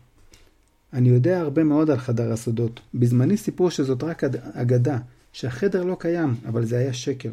אני 0.92 1.08
יודע 1.08 1.40
הרבה 1.40 1.64
מאוד 1.64 1.90
על 1.90 1.98
חדר 1.98 2.32
הסודות. 2.32 2.80
בזמני 2.94 3.36
סיפרו 3.36 3.70
שזאת 3.70 4.02
רק 4.02 4.24
אגדה, 4.52 4.98
שהחדר 5.32 5.82
לא 5.82 5.96
קיים, 6.00 6.34
אבל 6.48 6.64
זה 6.64 6.78
היה 6.78 6.92
שקר. 6.92 7.30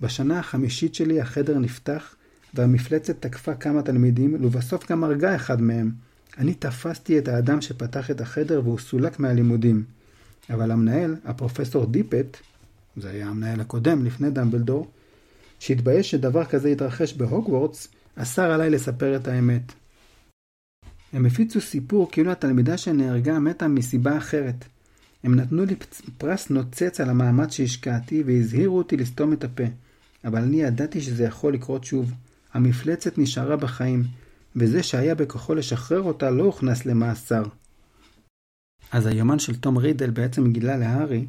בשנה 0.00 0.38
החמישית 0.38 0.94
שלי 0.94 1.20
החדר 1.20 1.58
נפתח, 1.58 2.14
והמפלצת 2.54 3.16
תקפה 3.20 3.54
כמה 3.54 3.82
תלמידים, 3.82 4.36
ובסוף 4.40 4.90
גם 4.92 5.04
הרגה 5.04 5.36
אחד 5.36 5.62
מהם. 5.62 5.90
אני 6.38 6.54
תפסתי 6.54 7.18
את 7.18 7.28
האדם 7.28 7.60
שפתח 7.60 8.10
את 8.10 8.20
החדר 8.20 8.60
והוא 8.64 8.78
סולק 8.78 9.20
מהלימודים. 9.20 9.84
אבל 10.50 10.70
המנהל, 10.70 11.16
הפרופסור 11.24 11.86
דיפט, 11.86 12.36
זה 12.96 13.10
היה 13.10 13.28
המנהל 13.28 13.60
הקודם 13.60 14.04
לפני 14.04 14.30
דמבלדור, 14.30 14.90
שהתבייש 15.58 16.10
שדבר 16.10 16.44
כזה 16.44 16.70
יתרחש 16.70 17.12
בהוגוורטס, 17.12 17.88
אסר 18.16 18.50
עליי 18.50 18.70
לספר 18.70 19.16
את 19.16 19.28
האמת. 19.28 19.62
הם 21.14 21.26
הפיצו 21.26 21.60
סיפור 21.60 22.10
כאילו 22.10 22.32
התלמידה 22.32 22.76
שנהרגה 22.76 23.38
מתה 23.38 23.68
מסיבה 23.68 24.18
אחרת. 24.18 24.64
הם 25.24 25.34
נתנו 25.34 25.64
לי 25.64 25.74
פרס 26.18 26.50
נוצץ 26.50 27.00
על 27.00 27.10
המאמץ 27.10 27.52
שהשקעתי 27.52 28.22
והזהירו 28.26 28.78
אותי 28.78 28.96
לסתום 28.96 29.32
את 29.32 29.44
הפה. 29.44 29.64
אבל 30.24 30.42
אני 30.42 30.62
ידעתי 30.62 31.00
שזה 31.00 31.24
יכול 31.24 31.54
לקרות 31.54 31.84
שוב. 31.84 32.12
המפלצת 32.54 33.18
נשארה 33.18 33.56
בחיים, 33.56 34.04
וזה 34.56 34.82
שהיה 34.82 35.14
בכוחו 35.14 35.54
לשחרר 35.54 36.02
אותה 36.02 36.30
לא 36.30 36.42
הוכנס 36.42 36.86
למאסר. 36.86 37.42
אז 38.92 39.06
היומן 39.06 39.38
של 39.38 39.56
תום 39.56 39.76
רידל 39.78 40.10
בעצם 40.10 40.52
גילה 40.52 40.76
להארי 40.76 41.26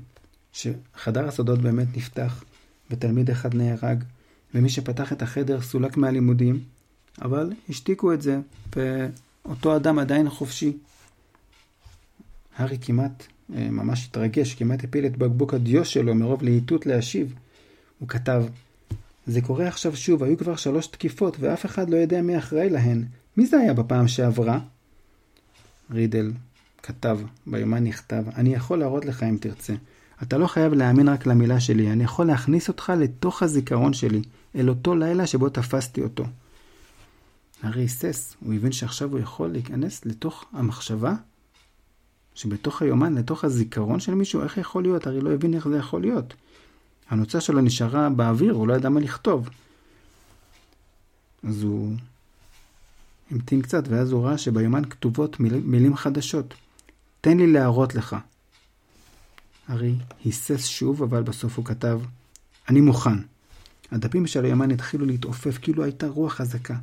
שחדר 0.54 1.28
הסודות 1.28 1.62
באמת 1.62 1.88
נפתח, 1.98 2.44
ותלמיד 2.92 3.30
אחד 3.30 3.56
נהרג, 3.56 4.04
ומי 4.56 4.70
שפתח 4.70 5.14
את 5.14 5.22
החדר 5.22 5.62
סולק 5.62 5.98
מהלימודים, 5.98 6.60
אבל 7.22 7.54
השתיקו 7.70 8.14
את 8.14 8.22
זה, 8.22 8.40
אותו 9.46 9.76
אדם 9.76 10.00
עדיין 10.00 10.30
חופשי. 10.30 10.78
הארי 12.58 12.78
כמעט 12.82 13.28
אה, 13.56 13.70
ממש 13.70 14.08
התרגש, 14.10 14.54
כמעט 14.54 14.84
הפיל 14.84 15.06
את 15.06 15.18
בקבוק 15.18 15.54
הדיו 15.54 15.86
שלו 15.86 16.16
מרוב 16.16 16.44
להיטות 16.44 16.86
להשיב. 16.86 17.34
הוא 18.00 18.10
כתב, 18.10 18.46
זה 19.28 19.42
קורה 19.42 19.68
עכשיו 19.68 19.96
שוב, 19.96 20.24
היו 20.24 20.38
כבר 20.38 20.56
שלוש 20.56 20.88
תקיפות 20.88 21.38
ואף 21.40 21.66
אחד 21.66 21.90
לא 21.90 21.98
יודע 21.98 22.22
מי 22.22 22.38
אחראי 22.38 22.70
להן. 22.70 23.04
מי 23.38 23.46
זה 23.46 23.58
היה 23.58 23.74
בפעם 23.74 24.08
שעברה? 24.08 24.60
רידל 25.92 26.32
כתב, 26.84 27.20
ביומן 27.48 27.84
נכתב, 27.84 28.24
אני 28.36 28.56
יכול 28.56 28.80
להראות 28.80 29.06
לך 29.06 29.24
אם 29.24 29.38
תרצה. 29.42 29.74
אתה 30.24 30.38
לא 30.38 30.48
חייב 30.48 30.74
להאמין 30.74 31.10
רק 31.10 31.26
למילה 31.26 31.60
שלי, 31.60 31.92
אני 31.92 32.04
יכול 32.04 32.28
להכניס 32.28 32.68
אותך 32.68 32.94
לתוך 32.98 33.44
הזיכרון 33.44 33.94
שלי, 33.94 34.22
אל 34.56 34.70
אותו 34.70 34.96
לילה 34.96 35.28
שבו 35.28 35.50
תפסתי 35.50 36.02
אותו. 36.02 36.26
הרי 37.64 37.82
היסס, 37.82 38.36
הוא 38.40 38.54
הבין 38.54 38.72
שעכשיו 38.72 39.12
הוא 39.12 39.20
יכול 39.20 39.50
להיכנס 39.50 40.06
לתוך 40.06 40.46
המחשבה 40.54 41.14
שבתוך 42.36 42.82
היומן, 42.82 43.16
לתוך 43.16 43.44
הזיכרון 43.44 44.00
של 44.00 44.14
מישהו, 44.14 44.44
איך 44.44 44.58
יכול 44.58 44.84
להיות? 44.84 45.08
הרי 45.08 45.22
לא 45.22 45.34
הבין 45.34 45.54
איך 45.54 45.68
זה 45.68 45.78
יכול 45.78 46.02
להיות. 46.02 46.34
הנוצה 47.10 47.42
שלו 47.42 47.62
נשארה 47.62 48.10
באוויר, 48.10 48.54
הוא 48.54 48.68
לא 48.68 48.74
ידע 48.74 48.90
מה 48.90 49.00
לכתוב. 49.00 49.50
אז 51.44 51.64
הוא 51.64 51.96
המתין 53.32 53.62
קצת, 53.62 53.84
ואז 53.88 54.12
הוא 54.12 54.26
ראה 54.26 54.38
שביומן 54.38 54.86
כתובות 54.90 55.40
מיל... 55.40 55.56
מילים 55.64 55.96
חדשות. 55.96 56.54
תן 57.22 57.38
לי 57.38 57.48
להראות 57.48 57.96
לך. 57.96 58.16
הרי 59.68 59.96
היסס 60.24 60.66
שוב, 60.66 61.04
אבל 61.04 61.24
בסוף 61.24 61.58
הוא 61.58 61.66
כתב, 61.66 62.00
אני 62.70 62.82
מוכן. 62.82 63.18
הדפים 63.92 64.28
של 64.28 64.46
היומן 64.46 64.72
התחילו 64.72 65.06
להתעופף 65.06 65.58
כאילו 65.62 65.84
הייתה 65.84 66.08
רוח 66.08 66.34
חזקה. 66.34 66.76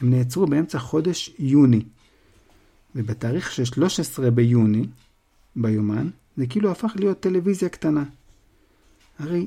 הם 0.00 0.10
נעצרו 0.10 0.46
באמצע 0.46 0.78
חודש 0.78 1.34
יוני. 1.38 1.82
ובתאריך 2.94 3.52
של 3.52 3.64
13 3.64 4.30
ביוני, 4.30 4.86
ביומן, 5.56 6.08
זה 6.36 6.46
כאילו 6.46 6.70
הפך 6.70 6.92
להיות 6.96 7.20
טלוויזיה 7.20 7.68
קטנה. 7.68 8.04
הרי 9.18 9.46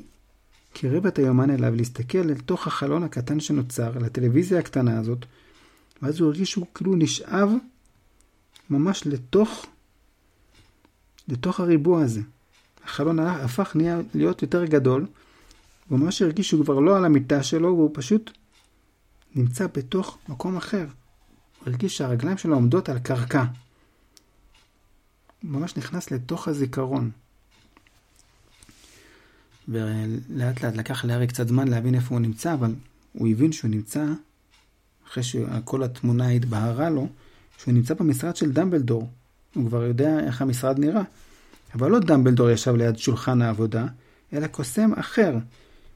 קירב 0.72 1.06
את 1.06 1.18
היומן 1.18 1.50
אליו 1.50 1.74
להסתכל 1.74 2.18
אל 2.18 2.34
תוך 2.34 2.66
החלון 2.66 3.02
הקטן 3.02 3.40
שנוצר, 3.40 3.98
לטלוויזיה 3.98 4.58
הקטנה 4.58 4.98
הזאת, 4.98 5.26
ואז 6.02 6.20
הוא 6.20 6.28
הרגיש 6.28 6.50
שהוא 6.50 6.66
כאילו 6.74 6.96
נשאב 6.96 7.50
ממש 8.70 9.06
לתוך, 9.06 9.66
לתוך 11.28 11.60
הריבוע 11.60 12.02
הזה. 12.02 12.20
החלון 12.84 13.18
הפך 13.18 13.76
נהיה 13.76 14.00
להיות 14.14 14.42
יותר 14.42 14.64
גדול, 14.64 15.06
הוא 15.88 15.98
ממש 15.98 16.22
הרגיש 16.22 16.48
שהוא 16.48 16.64
כבר 16.64 16.80
לא 16.80 16.96
על 16.96 17.04
המיטה 17.04 17.42
שלו, 17.42 17.68
והוא 17.68 17.90
פשוט 17.92 18.30
נמצא 19.34 19.66
בתוך 19.74 20.18
מקום 20.28 20.56
אחר. 20.56 20.86
הוא 21.60 21.68
הרגיש 21.68 21.96
שהרגליים 21.96 22.38
שלו 22.38 22.54
עומדות 22.54 22.88
על 22.88 22.98
קרקע. 22.98 23.44
הוא 25.42 25.50
ממש 25.50 25.76
נכנס 25.76 26.10
לתוך 26.10 26.48
הזיכרון. 26.48 27.10
ולאט 29.68 30.62
לאט 30.62 30.76
לקח 30.76 31.04
לארי 31.04 31.26
קצת 31.26 31.48
זמן 31.48 31.68
להבין 31.68 31.94
איפה 31.94 32.14
הוא 32.14 32.20
נמצא, 32.20 32.54
אבל 32.54 32.74
הוא 33.12 33.28
הבין 33.28 33.52
שהוא 33.52 33.70
נמצא, 33.70 34.04
אחרי 35.08 35.22
שכל 35.22 35.82
התמונה 35.82 36.28
התבהרה 36.28 36.90
לו, 36.90 37.08
שהוא 37.58 37.74
נמצא 37.74 37.94
במשרד 37.94 38.36
של 38.36 38.52
דמבלדור. 38.52 39.10
הוא 39.54 39.68
כבר 39.68 39.84
יודע 39.84 40.20
איך 40.20 40.42
המשרד 40.42 40.78
נראה. 40.78 41.02
אבל 41.74 41.90
לא 41.90 41.98
דמבלדור 41.98 42.50
ישב 42.50 42.74
ליד 42.74 42.98
שולחן 42.98 43.42
העבודה, 43.42 43.86
אלא 44.32 44.46
קוסם 44.46 44.92
אחר. 44.92 45.36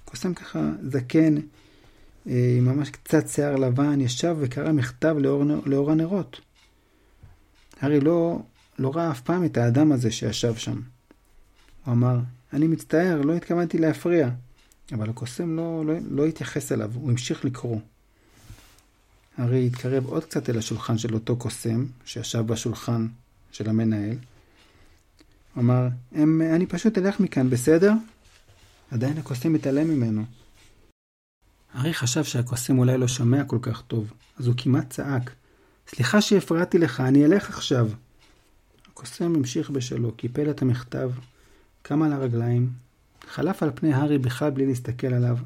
קוסם 0.04 0.34
ככה 0.34 0.70
זקן, 0.82 1.34
עם 2.30 2.64
ממש 2.64 2.90
קצת 2.90 3.28
שיער 3.28 3.56
לבן, 3.56 4.00
ישב 4.00 4.36
וקרא 4.40 4.72
מכתב 4.72 5.16
לאור, 5.18 5.44
לאור 5.66 5.90
הנרות. 5.90 6.40
הארי 7.80 8.00
לא, 8.00 8.42
לא 8.78 8.92
ראה 8.94 9.10
אף 9.10 9.20
פעם 9.20 9.44
את 9.44 9.56
האדם 9.56 9.92
הזה 9.92 10.10
שישב 10.10 10.56
שם. 10.56 10.80
הוא 11.84 11.92
אמר, 11.92 12.18
אני 12.52 12.66
מצטער, 12.66 13.20
לא 13.20 13.34
התכוונתי 13.36 13.78
להפריע. 13.78 14.30
אבל 14.92 15.10
הקוסם 15.10 15.56
לא, 15.56 15.84
לא, 15.86 15.94
לא 16.10 16.26
התייחס 16.26 16.72
אליו, 16.72 16.90
הוא 16.94 17.10
המשיך 17.10 17.44
לקרוא. 17.44 17.80
הארי 19.38 19.66
התקרב 19.66 20.06
עוד 20.06 20.24
קצת 20.24 20.50
אל 20.50 20.58
השולחן 20.58 20.98
של 20.98 21.14
אותו 21.14 21.36
קוסם, 21.36 21.84
שישב 22.04 22.40
בשולחן 22.46 23.06
של 23.52 23.68
המנהל. 23.68 24.16
הוא 25.54 25.62
אמר, 25.62 25.88
אני 26.54 26.66
פשוט 26.66 26.98
אלך 26.98 27.20
מכאן, 27.20 27.50
בסדר? 27.50 27.92
עדיין 28.90 29.18
הקוסם 29.18 29.52
מתעלם 29.52 29.90
ממנו. 29.90 30.24
הארי 31.78 31.94
חשב 31.94 32.24
שהקוסם 32.24 32.78
אולי 32.78 32.98
לא 32.98 33.08
שומע 33.08 33.44
כל 33.44 33.58
כך 33.62 33.82
טוב, 33.82 34.12
אז 34.38 34.46
הוא 34.46 34.54
כמעט 34.56 34.90
צעק, 34.90 35.34
סליחה 35.88 36.20
שהפרעתי 36.20 36.78
לך, 36.78 37.00
אני 37.00 37.24
אלך 37.24 37.48
עכשיו. 37.50 37.90
הקוסם 38.86 39.34
המשיך 39.34 39.70
בשלו, 39.70 40.12
קיפל 40.12 40.50
את 40.50 40.62
המכתב, 40.62 41.10
קם 41.82 42.02
על 42.02 42.12
הרגליים, 42.12 42.70
חלף 43.28 43.62
על 43.62 43.70
פני 43.74 43.94
הארי 43.94 44.18
בכלל 44.18 44.50
בלי 44.50 44.66
להסתכל 44.66 45.06
עליו, 45.06 45.38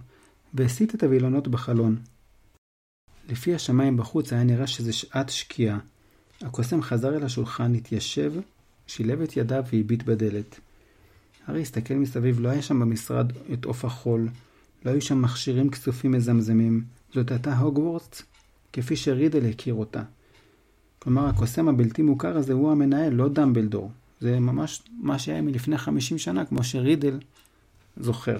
והסיט 0.54 0.94
את 0.94 1.02
הווילונות 1.02 1.48
בחלון. 1.48 1.96
לפי 3.28 3.54
השמיים 3.54 3.96
בחוץ 3.96 4.32
היה 4.32 4.44
נראה 4.44 4.66
שזה 4.66 4.92
שעת 4.92 5.28
שקיעה. 5.28 5.78
הקוסם 6.40 6.82
חזר 6.82 7.16
אל 7.16 7.24
השולחן, 7.24 7.74
התיישב, 7.74 8.32
שילב 8.86 9.20
את 9.20 9.36
ידיו 9.36 9.64
והביט 9.72 10.02
בדלת. 10.02 10.60
הארי 11.46 11.62
הסתכל 11.62 11.94
מסביב, 11.94 12.40
לא 12.40 12.48
היה 12.48 12.62
שם 12.62 12.80
במשרד 12.80 13.32
את 13.52 13.64
עוף 13.64 13.84
החול, 13.84 14.28
לא 14.84 14.90
היו 14.90 15.00
שם 15.00 15.22
מכשירים 15.22 15.70
כסופים 15.70 16.12
מזמזמים. 16.12 16.84
זאת 17.14 17.30
הייתה 17.30 17.58
הוגוורטס, 17.58 18.22
כפי 18.72 18.96
שרידל 18.96 19.50
הכיר 19.50 19.74
אותה. 19.74 20.02
כלומר, 20.98 21.26
הקוסם 21.26 21.68
הבלתי 21.68 22.02
מוכר 22.02 22.36
הזה 22.36 22.52
הוא 22.52 22.72
המנהל, 22.72 23.12
לא 23.12 23.28
דמבלדור. 23.28 23.90
זה 24.20 24.40
ממש 24.40 24.82
מה 25.00 25.18
שהיה 25.18 25.42
מלפני 25.42 25.78
50 25.78 26.18
שנה, 26.18 26.44
כמו 26.44 26.64
שרידל 26.64 27.18
זוכר. 27.96 28.38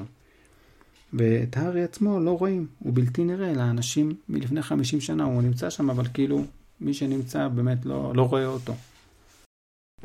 ואת 1.12 1.57
הארי 1.57 1.85
עצמו 1.85 2.20
לא 2.20 2.38
רואים, 2.38 2.66
הוא 2.78 2.92
בלתי 2.94 3.24
נראה 3.24 3.52
לאנשים 3.52 4.14
מלפני 4.28 4.62
50 4.62 5.00
שנה, 5.00 5.24
הוא 5.24 5.42
נמצא 5.42 5.70
שם, 5.70 5.90
אבל 5.90 6.05
כאילו 6.14 6.44
מי 6.81 6.94
שנמצא 6.94 7.48
באמת 7.48 7.87
לא, 7.87 8.12
לא 8.14 8.22
רואה 8.22 8.46
אותו. 8.46 8.74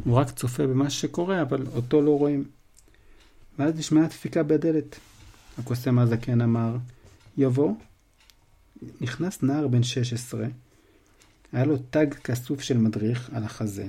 הוא 0.04 0.15
רק 0.15 0.32
צופה 0.32 0.67
במה 0.67 0.89
שקורה, 0.89 1.41
אבל 1.41 1.65
אותו 1.76 2.02
לא 2.02 2.17
רואים. 2.17 2.43
ואז 3.60 3.80
נשמעה 3.80 4.08
דפיקה 4.08 4.43
בדלת. 4.43 5.00
הקוסם 5.58 6.00
הזקן 6.00 6.41
אמר, 6.41 6.78
יבוא. 7.38 7.74
נכנס 9.02 9.43
נער 9.43 9.67
בן 9.67 9.84
16, 9.84 10.46
היה 11.54 11.65
לו 11.65 11.78
תג 11.89 12.13
כסוף 12.13 12.62
של 12.62 12.78
מדריך 12.78 13.30
על 13.34 13.43
החזה, 13.43 13.88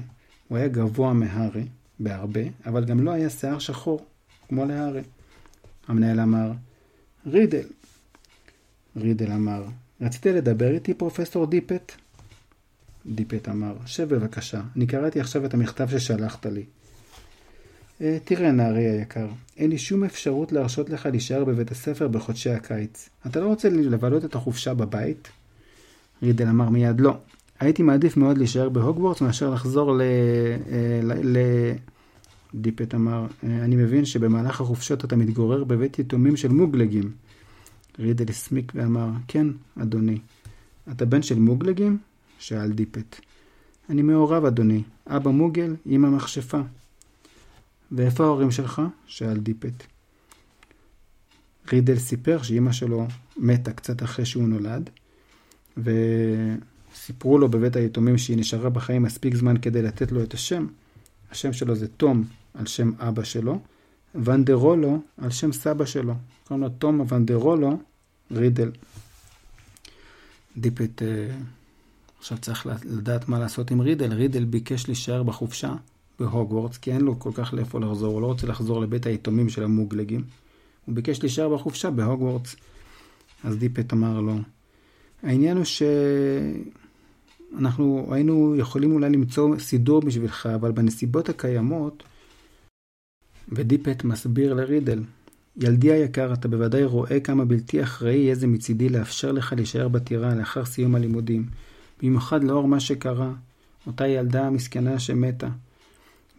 הוא 0.49 0.59
היה 0.59 0.69
גבוה 0.69 1.13
מהארי, 1.13 1.67
בהרבה, 2.01 2.41
אבל 2.67 2.85
גם 2.85 3.01
לא 3.01 3.11
היה 3.11 3.31
שיער 3.31 3.59
שחור, 3.59 4.07
כמו 4.49 4.65
להארי. 4.65 5.03
המנהל 5.89 6.21
אמר, 6.21 6.53
רידל. 7.27 7.67
רידל 8.97 9.33
אמר, 9.33 9.65
רצית 10.01 10.27
לדבר 10.27 10.75
איתי, 10.75 10.95
פרופסור 10.95 11.47
דיפט? 11.47 11.93
דיפט 13.07 13.49
אמר, 13.49 13.77
שב 13.87 14.15
בבקשה, 14.15 14.63
אני 14.77 14.87
קראתי 14.87 15.21
עכשיו 15.21 15.45
את 15.45 15.55
המכתב 15.55 15.89
ששלחת 15.91 16.47
לי. 16.47 16.65
אה, 18.01 18.19
תראה, 18.25 18.53
נערי 18.53 18.85
היקר, 18.85 19.27
אין 19.57 19.71
לי 19.71 19.79
שום 19.79 20.05
אפשרות 20.05 20.53
להרשות 20.53 20.91
לך 20.91 21.07
להישאר 21.07 21.45
בבית 21.45 21.71
הספר 21.71 22.09
בחודשי 22.09 22.51
הקיץ. 22.51 23.09
אתה 23.27 23.41
לא 23.41 23.47
רוצה 23.47 23.69
לבלות 23.69 24.25
את 24.25 24.35
החופשה 24.35 24.75
בבית? 24.75 25.29
רידל 26.23 26.49
אמר 26.49 26.69
מיד 26.69 27.01
לא. 27.01 27.17
הייתי 27.61 27.83
מעדיף 27.83 28.17
מאוד 28.17 28.39
להישאר 28.39 28.69
בהוגוורטס 28.69 29.21
מאשר 29.21 29.51
לחזור 29.51 29.95
ל... 29.97 30.01
אה, 30.01 31.01
ל... 31.03 31.39
ל... 31.39 31.39
דיפט 32.55 32.95
אמר, 32.95 33.27
אה, 33.45 33.65
אני 33.65 33.77
מבין 33.77 34.05
שבמהלך 34.05 34.61
החופשות 34.61 35.05
אתה 35.05 35.17
מתגורר 35.17 35.65
בבית 35.65 35.99
יתומים 35.99 36.37
של 36.37 36.49
מוגלגים. 36.49 37.11
רידל 37.99 38.25
הסמיק 38.29 38.73
ואמר, 38.75 39.09
כן, 39.29 39.47
אדוני. 39.83 40.19
אתה 40.91 41.05
בן 41.05 41.23
של 41.23 41.39
מוגלגים? 41.39 41.99
שאל 42.39 42.73
דיפט. 42.73 43.21
אני 43.91 44.03
מעורב, 44.03 44.45
אדוני. 44.45 44.83
אבא 45.07 45.31
מוגלג, 45.31 45.75
אמא 45.87 46.11
מכשפה. 46.11 46.61
ואיפה 47.93 48.25
ההורים 48.25 48.51
שלך? 48.51 48.83
שאל 49.07 49.39
דיפט. 49.39 49.85
רידל 51.73 51.99
סיפר 51.99 52.43
שאימא 52.43 52.73
שלו 52.73 53.07
מתה 53.37 53.73
קצת 53.73 54.03
אחרי 54.03 54.25
שהוא 54.25 54.49
נולד, 54.49 54.91
וסיפרו 55.77 57.39
לו 57.39 57.49
בבית 57.49 57.77
היתומים 57.77 58.19
שהיא 58.19 58.39
נשארה 58.39 58.71
בחיים 58.71 59.03
מספיק 59.03 59.35
זמן 59.35 59.57
כדי 59.59 59.83
לתת 59.83 60.13
לו 60.13 60.23
את 60.23 60.35
השם. 60.35 60.67
השם 61.31 61.53
שלו 61.53 61.75
זה 61.75 61.89
תום 61.89 62.25
על 62.55 62.67
שם 62.67 62.93
אבא 62.99 63.25
שלו, 63.25 63.61
ונדרולו 64.15 65.03
על 65.19 65.31
שם 65.31 65.53
סבא 65.53 65.85
שלו. 65.85 66.15
קוראים 66.45 66.65
לו 66.65 66.71
תום 66.71 67.01
ונדרולו 67.09 67.79
רידל. 68.33 68.71
דיפט 70.57 71.03
אה, 71.03 71.37
עכשיו 72.19 72.39
צריך 72.39 72.67
לדעת 72.67 73.29
מה 73.29 73.39
לעשות 73.39 73.71
עם 73.71 73.81
רידל. 73.81 74.13
רידל 74.13 74.45
ביקש 74.45 74.87
להישאר 74.87 75.23
בחופשה 75.23 75.75
בהוגוורטס, 76.21 76.79
כי 76.79 76.93
אין 76.93 77.01
לו 77.01 77.21
כל 77.21 77.31
כך 77.35 77.55
לאיפה 77.55 77.81
לחזור, 77.81 78.15
הוא 78.15 78.23
לא 78.23 78.27
רוצה 78.27 78.47
לחזור 78.47 78.81
לבית 78.81 79.07
היתומים 79.07 79.49
של 79.49 79.65
המוגלגים. 79.65 80.25
הוא 80.85 80.95
ביקש 80.95 81.23
להישאר 81.23 81.49
בחופשה 81.49 81.91
בהוגוורטס. 81.91 82.57
אז 83.45 83.57
דיפט 83.57 83.93
אמר 83.93 84.21
לו, 84.21 84.35
העניין 85.23 85.57
הוא 85.57 85.65
שאנחנו 87.55 88.09
היינו 88.11 88.57
יכולים 88.57 88.93
אולי 88.93 89.11
למצוא 89.11 89.59
סידור 89.59 90.01
בשבילך, 90.01 90.49
אבל 90.55 90.73
בנסיבות 90.73 91.29
הקיימות, 91.29 92.03
ודיפט 93.49 94.05
מסביר 94.05 94.55
לרידל, 94.55 95.03
ילדי 95.57 95.93
היקר, 95.93 96.33
אתה 96.33 96.49
בוודאי 96.49 96.85
רואה 96.85 97.21
כמה 97.21 97.45
בלתי 97.45 97.83
אחראי 97.83 98.15
יהיה 98.17 98.35
זה 98.35 98.47
מצידי 98.47 98.89
לאפשר 98.89 99.33
לך 99.33 99.53
להישאר 99.53 99.89
בטירה 99.89 100.35
לאחר 100.35 100.65
סיום 100.65 100.95
הלימודים, 100.95 101.47
במיוחד 102.03 102.45
לאור 102.45 102.69
מה 102.69 102.81
שקרה, 102.81 103.33
אותה 103.87 104.07
ילדה 104.07 104.51
מסכנה 104.51 104.99
שמתה. 104.99 105.49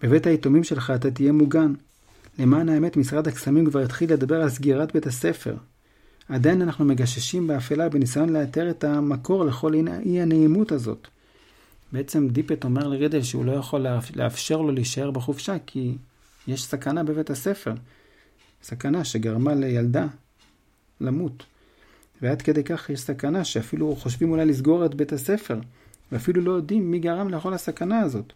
בבית 0.02 0.28
היתומים 0.28 0.64
שלך 0.64 0.94
אתה 0.96 1.12
תהיה 1.12 1.32
מוגן. 1.32 1.74
למען 2.40 2.70
האמת, 2.70 2.98
משרד 2.98 3.28
הקסמים 3.28 3.66
כבר 3.66 3.80
התחיל 3.80 4.14
לדבר 4.14 4.42
על 4.42 4.50
סגירת 4.50 4.94
בית 4.94 5.08
הספר. 5.08 5.56
עדיין 6.30 6.62
אנחנו 6.62 6.86
מגששים 6.86 7.48
באפלה 7.48 7.90
בניסיון 7.90 8.30
לאתר 8.30 8.70
את 8.70 8.84
המקור 8.84 9.46
לכל 9.46 9.74
אי 10.06 10.22
הנעימות 10.22 10.72
הזאת. 10.72 11.08
בעצם 11.92 12.28
דיפט 12.28 12.64
אומר 12.64 12.88
לרידל 12.88 13.22
שהוא 13.22 13.46
לא 13.46 13.52
יכול 13.52 13.86
לאפשר 14.16 14.58
לו 14.58 14.72
להישאר 14.72 15.12
בחופשה 15.12 15.56
כי 15.66 15.98
יש 16.48 16.64
סכנה 16.64 17.04
בבית 17.04 17.30
הספר. 17.30 17.74
סכנה 18.64 19.04
שגרמה 19.04 19.56
לילדה 19.56 20.08
למות. 21.02 21.44
ועד 22.22 22.42
כדי 22.42 22.64
כך 22.64 22.90
יש 22.90 23.00
סכנה 23.00 23.44
שאפילו 23.44 23.96
חושבים 23.96 24.32
אולי 24.32 24.46
לסגור 24.46 24.86
את 24.86 24.96
בית 24.96 25.14
הספר, 25.14 25.60
ואפילו 26.12 26.42
לא 26.42 26.52
יודעים 26.52 26.92
מי 26.92 27.00
גרם 27.00 27.30
לכל 27.30 27.54
הסכנה 27.54 28.00
הזאת. 28.00 28.34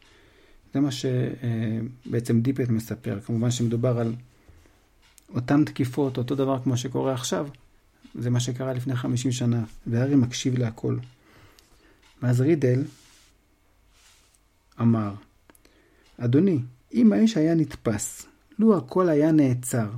זה 0.74 0.80
מה 0.80 0.90
שבעצם 0.92 2.42
דיפט 2.42 2.70
מספר. 2.70 3.20
כמובן 3.26 3.52
שמדובר 3.52 4.00
על 4.00 4.16
אותן 5.36 5.66
תקיפות, 5.66 6.18
אותו 6.18 6.36
דבר 6.36 6.64
כמו 6.64 6.78
שקורה 6.78 7.14
עכשיו. 7.14 7.48
זה 8.16 8.30
מה 8.30 8.40
שקרה 8.40 8.74
לפני 8.74 8.96
50 8.96 9.32
שנה, 9.32 9.64
והארי 9.88 10.16
מקשיב 10.16 10.58
להכל. 10.58 10.98
ואז 12.22 12.42
רידל 12.42 12.84
אמר, 14.82 15.14
אדוני, 16.18 16.60
אם 16.94 17.14
האיש 17.14 17.38
היה 17.38 17.56
נתפס, 17.56 18.26
לו 18.60 18.78
הכל 18.78 19.10
היה 19.10 19.32
נעצר. 19.32 19.90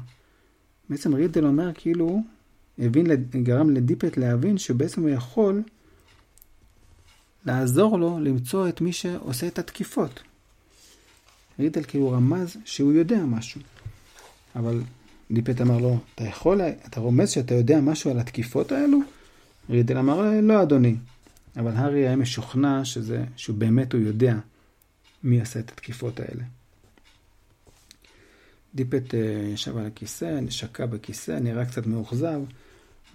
בעצם 0.90 1.14
רידל 1.14 1.46
אומר 1.46 1.72
כאילו, 1.74 2.22
הבין, 2.80 3.08
גרם 3.44 3.70
לדיפט 3.70 4.18
להבין 4.18 4.58
שבעצם 4.58 5.02
הוא 5.02 5.10
יכול 5.10 5.62
לעזור 7.46 8.00
לו 8.00 8.20
למצוא 8.20 8.70
את 8.70 8.82
מי 8.82 8.94
שעושה 8.94 9.48
את 9.48 9.60
התקיפות. 9.60 10.24
רידל 11.60 11.84
כאילו 11.84 12.12
רמז 12.12 12.58
שהוא 12.66 12.94
יודע 12.94 13.26
משהו. 13.26 13.62
אבל 14.56 14.82
דיפט 15.32 15.62
אמר 15.62 15.78
לו, 15.78 16.00
אתה 16.16 16.24
יכול, 16.24 16.62
אתה 16.88 17.00
רומז 17.00 17.30
שאתה 17.30 17.54
יודע 17.54 17.82
משהו 17.82 18.12
על 18.12 18.20
התקיפות 18.20 18.72
האלו? 18.72 19.00
רידל 19.70 19.98
אמר, 19.98 20.42
לא 20.42 20.62
אדוני. 20.62 20.96
אבל 21.58 21.72
הארי 21.72 22.08
היה 22.08 22.16
משוכנע 22.16 22.86
שזה, 22.86 23.24
שהוא 23.36 23.58
באמת 23.58 23.94
הוא 23.94 24.02
יודע 24.02 24.38
מי 25.24 25.42
עשה 25.42 25.60
את 25.60 25.72
התקיפות 25.72 26.20
האלה. 26.20 26.44
דיפט 28.76 29.14
uh, 29.14 29.18
ישב 29.54 29.78
על 29.78 29.86
הכיסא, 29.86 30.40
שקע 30.50 30.86
בכיסא, 30.86 31.32
נראה 31.32 31.66
קצת 31.66 31.88
מאוכזב. 31.88 32.42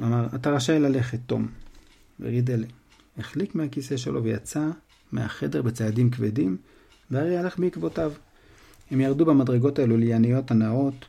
אמר, 0.00 0.26
אתה 0.34 0.50
רשאי 0.50 0.78
ללכת, 0.78 1.18
תום. 1.26 1.48
ורידל 2.20 2.64
החליק 3.18 3.54
מהכיסא 3.54 3.96
שלו 3.96 4.24
ויצא 4.24 4.68
מהחדר 5.12 5.62
בצעדים 5.62 6.10
כבדים, 6.10 6.56
והארי 7.10 7.38
הלך 7.38 7.58
בעקבותיו. 7.58 8.12
הם 8.90 9.00
ירדו 9.00 9.24
במדרגות 9.24 9.78
הלולייניות 9.78 10.50
הנאות, 10.50 11.06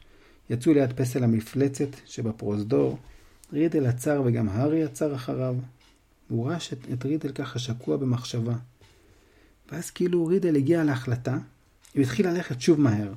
יצאו 0.50 0.74
ליד 0.74 0.94
פסל 0.94 1.24
המפלצת 1.24 1.90
שבפרוזדור, 2.06 2.98
רידל 3.54 3.86
עצר 3.86 4.22
וגם 4.26 4.50
הארי 4.50 4.84
עצר 4.84 5.16
אחריו. 5.16 5.56
הוא 6.30 6.48
ראה 6.48 6.58
את 6.94 7.06
רידל 7.06 7.32
ככה 7.32 7.60
שקוע 7.60 7.98
במחשבה. 7.98 8.56
ואז 9.72 9.92
כאילו 9.92 10.26
רידל 10.26 10.56
הגיע 10.56 10.84
להחלטה, 10.84 11.38
הוא 11.94 12.02
התחיל 12.02 12.28
ללכת 12.28 12.62
שוב 12.62 12.82
מהר. 12.82 13.14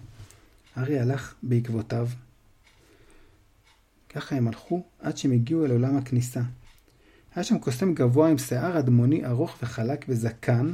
הארי 0.76 0.98
הלך 0.98 1.34
בעקבותיו. 1.42 2.08
ככה 4.08 4.36
הם 4.36 4.48
הלכו 4.48 4.82
עד 5.00 5.16
שהם 5.16 5.32
הגיעו 5.32 5.64
אל 5.64 5.70
עולם 5.70 5.96
הכניסה. 5.96 6.40
היה 7.34 7.44
שם 7.44 7.58
קוסם 7.58 7.94
גבוה 7.94 8.28
עם 8.28 8.38
שיער 8.38 8.78
אדמוני 8.78 9.26
ארוך 9.26 9.56
וחלק 9.62 10.04
וזקן, 10.08 10.72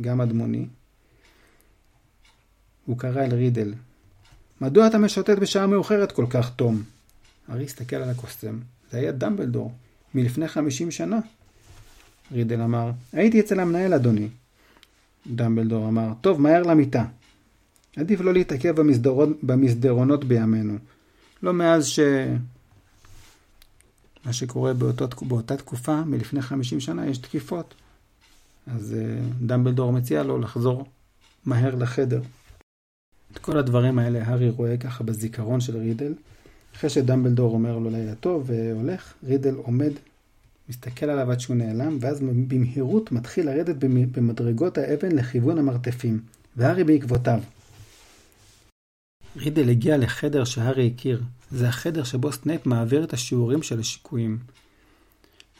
גם 0.00 0.20
אדמוני, 0.20 0.66
הוא 2.86 2.98
קרא 2.98 3.24
אל 3.24 3.34
רידל. 3.34 3.74
מדוע 4.60 4.86
אתה 4.86 4.98
משוטט 4.98 5.38
בשעה 5.38 5.66
מאוחרת 5.66 6.12
כל 6.12 6.26
כך, 6.30 6.50
תום? 6.56 6.82
הארי 7.48 7.64
הסתכל 7.64 7.96
על 7.96 8.10
הקוסם. 8.10 8.58
זה 8.90 8.98
היה 8.98 9.12
דמבלדור, 9.12 9.72
מלפני 10.14 10.48
חמישים 10.48 10.90
שנה. 10.90 11.20
רידל 12.32 12.60
אמר, 12.60 12.90
הייתי 13.12 13.40
אצל 13.40 13.60
המנהל, 13.60 13.94
אדוני. 13.94 14.28
דמבלדור 15.26 15.88
אמר, 15.88 16.12
טוב, 16.20 16.40
מהר 16.40 16.62
למיטה. 16.62 17.04
עדיף 17.96 18.20
לא 18.20 18.32
להתעכב 18.32 18.80
במסדרונות, 18.80 19.36
במסדרונות 19.42 20.24
בימינו. 20.24 20.78
לא 21.42 21.52
מאז 21.52 21.86
ש... 21.86 22.00
מה 24.24 24.32
שקורה 24.32 24.74
באותו, 24.74 25.08
באותה 25.22 25.56
תקופה, 25.56 26.04
מלפני 26.04 26.42
50 26.42 26.80
שנה, 26.80 27.06
יש 27.06 27.18
תקיפות. 27.18 27.74
אז 28.66 28.96
אה, 28.98 29.46
דמבלדור 29.46 29.92
מציע 29.92 30.22
לו 30.22 30.38
לחזור 30.38 30.86
מהר 31.44 31.74
לחדר. 31.74 32.20
את 33.32 33.38
כל 33.38 33.58
הדברים 33.58 33.98
האלה 33.98 34.26
הארי 34.26 34.50
רואה 34.50 34.76
ככה 34.76 35.04
בזיכרון 35.04 35.60
של 35.60 35.76
רידל. 35.76 36.14
אחרי 36.76 36.90
שדמבלדור 36.90 37.54
אומר 37.54 37.78
לו 37.78 37.90
לילה 37.90 38.14
טוב 38.14 38.44
והולך, 38.46 39.14
רידל 39.24 39.54
עומד, 39.54 39.92
מסתכל 40.68 41.06
עליו 41.06 41.30
עד 41.30 41.40
שהוא 41.40 41.56
נעלם, 41.56 41.98
ואז 42.00 42.20
במהירות 42.20 43.12
מתחיל 43.12 43.46
לרדת 43.46 43.76
במדרגות 44.12 44.78
האבן 44.78 45.12
לכיוון 45.12 45.58
המרתפים, 45.58 46.20
והארי 46.56 46.84
בעקבותיו. 46.84 47.40
רידל 49.36 49.70
הגיע 49.70 49.96
לחדר 49.96 50.44
שהארי 50.44 50.92
הכיר. 50.94 51.22
זה 51.50 51.68
החדר 51.68 52.04
שבו 52.04 52.32
סנייפ 52.32 52.66
מעביר 52.66 53.04
את 53.04 53.12
השיעורים 53.12 53.62
של 53.62 53.80
השיקויים. 53.80 54.38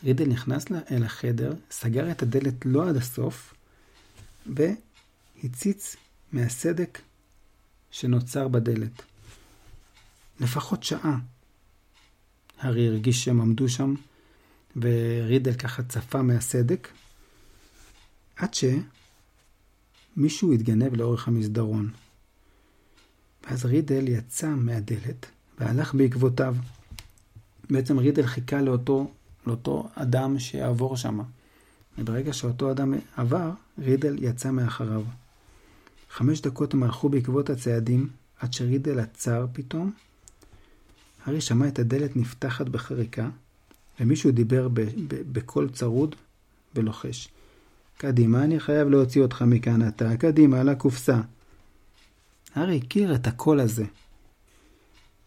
רידל 0.05 0.27
נכנס 0.27 0.65
אל 0.91 1.05
החדר, 1.05 1.53
סגר 1.71 2.11
את 2.11 2.23
הדלת 2.23 2.67
לא 2.67 2.89
עד 2.89 2.97
הסוף, 2.97 3.55
והציץ 4.47 5.97
מהסדק 6.33 6.99
שנוצר 7.93 8.49
בדלת. 8.49 9.03
לפחות 10.41 10.83
שעה. 10.83 11.19
הארי 12.59 12.89
הרגיש 12.89 13.25
שהם 13.25 13.41
עמדו 13.41 13.69
שם, 13.69 13.95
ורידל 14.77 15.55
ככה 15.55 15.83
צפה 15.83 16.23
מהסדק, 16.23 16.89
עד 18.37 18.51
שמישהו 20.15 20.53
התגנב 20.53 20.95
לאורך 20.95 21.29
המסדרון. 21.29 21.91
ואז 23.45 23.65
רידל 23.65 24.09
יצא 24.09 24.49
מהדלת 24.49 25.27
והלך 25.59 25.95
בעקבותיו. 25.95 26.57
בעצם 27.71 27.99
רידל 27.99 28.27
חיכה 28.27 28.61
לאותו, 28.61 29.13
לאותו 29.47 29.89
אדם 29.95 30.39
שיעבור 30.39 30.97
שם. 30.97 31.21
וברגע 31.99 32.33
שאותו 32.33 32.71
אדם 32.71 32.95
עבר, 33.17 33.51
רידל 33.79 34.17
יצא 34.25 34.51
מאחריו. 34.51 35.03
חמש 36.13 36.41
דקות 36.41 36.75
הם 36.75 36.83
הלכו 36.83 37.09
בעקבות 37.09 37.51
הצעדים, 37.51 38.09
עד 38.41 38.53
שרידל 38.53 38.99
עצר 38.99 39.47
פתאום. 39.53 39.93
הארי 41.25 41.41
שמע 41.41 41.69
את 41.69 41.79
הדלת 41.79 42.17
נפתחת 42.17 42.69
בחריקה, 42.69 43.29
ומישהו 44.01 44.31
דיבר 44.31 44.69
בקול 45.09 45.69
צרוד 45.69 46.15
ולוחש. 46.75 47.29
קדימה, 47.99 48.45
אני 48.45 48.61
חייב 48.61 48.89
להוציא 48.89 49.23
אותך 49.23 49.43
מכאן 49.43 49.89
אתה, 49.89 50.17
קדימה, 50.17 50.63
לקופסה. 50.63 51.21
הארי 52.55 52.77
הכיר 52.77 53.15
את 53.15 53.27
הקול 53.27 53.61
הזה. 53.61 53.85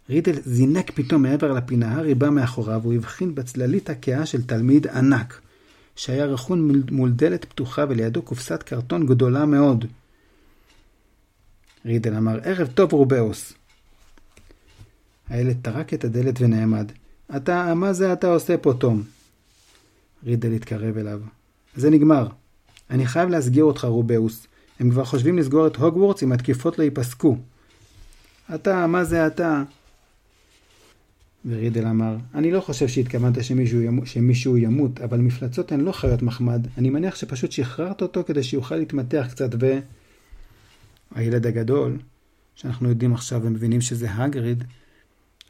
רידל 0.09 0.41
זינק 0.41 0.91
פתאום 0.91 1.21
מעבר 1.21 1.53
לפינה, 1.53 1.95
הארי 1.95 2.15
בא 2.15 2.29
מאחוריו, 2.29 2.81
הוא 2.83 2.93
הבחין 2.93 3.35
בצללית 3.35 3.89
הכהה 3.89 4.25
של 4.25 4.43
תלמיד 4.43 4.87
ענק, 4.87 5.41
שהיה 5.95 6.25
רכון 6.25 6.83
מול 6.91 7.11
דלת 7.11 7.45
פתוחה 7.45 7.85
ולידו 7.89 8.21
קופסת 8.21 8.63
קרטון 8.63 9.05
גדולה 9.05 9.45
מאוד. 9.45 9.85
רידל 11.85 12.15
אמר, 12.15 12.39
ערב 12.43 12.67
טוב 12.67 12.93
רובאוס. 12.93 13.53
הילד 15.29 15.57
טרק 15.61 15.93
את 15.93 16.03
הדלת 16.03 16.41
ונעמד. 16.41 16.91
אתה, 17.35 17.73
מה 17.73 17.93
זה 17.93 18.13
אתה 18.13 18.27
עושה 18.27 18.57
פה, 18.57 18.73
תום? 18.73 19.03
רידל 20.25 20.53
התקרב 20.53 20.97
אליו. 20.97 21.21
זה 21.75 21.89
נגמר. 21.89 22.27
אני 22.89 23.05
חייב 23.05 23.29
להסגיר 23.29 23.63
אותך, 23.63 23.85
רובאוס. 23.85 24.47
הם 24.79 24.91
כבר 24.91 25.05
חושבים 25.05 25.37
לסגור 25.37 25.67
את 25.67 25.75
הוגוורטס 25.75 26.23
אם 26.23 26.31
התקיפות 26.31 26.79
לא 26.79 26.83
ייפסקו. 26.83 27.37
אתה, 28.55 28.87
מה 28.87 29.03
זה 29.03 29.27
אתה? 29.27 29.63
ורידל 31.45 31.87
אמר, 31.87 32.15
אני 32.35 32.51
לא 32.51 32.61
חושב 32.61 32.87
שהתכוונת 32.87 33.43
שמישהו, 33.43 33.81
ימות, 33.81 34.07
שמישהו 34.07 34.57
ימות, 34.57 35.01
אבל 35.01 35.17
מפלצות 35.17 35.71
הן 35.71 35.81
לא 35.81 35.91
חיות 35.91 36.21
מחמד. 36.21 36.67
אני 36.77 36.89
מניח 36.89 37.15
שפשוט 37.15 37.51
שחררת 37.51 38.01
אותו 38.01 38.23
כדי 38.23 38.43
שיוכל 38.43 38.75
להתמתח 38.75 39.27
קצת 39.31 39.49
ו... 39.59 39.79
הילד 41.15 41.47
הגדול, 41.47 41.97
שאנחנו 42.55 42.89
יודעים 42.89 43.13
עכשיו 43.13 43.41
ומבינים 43.43 43.81
שזה 43.81 44.11
הגריד, 44.11 44.63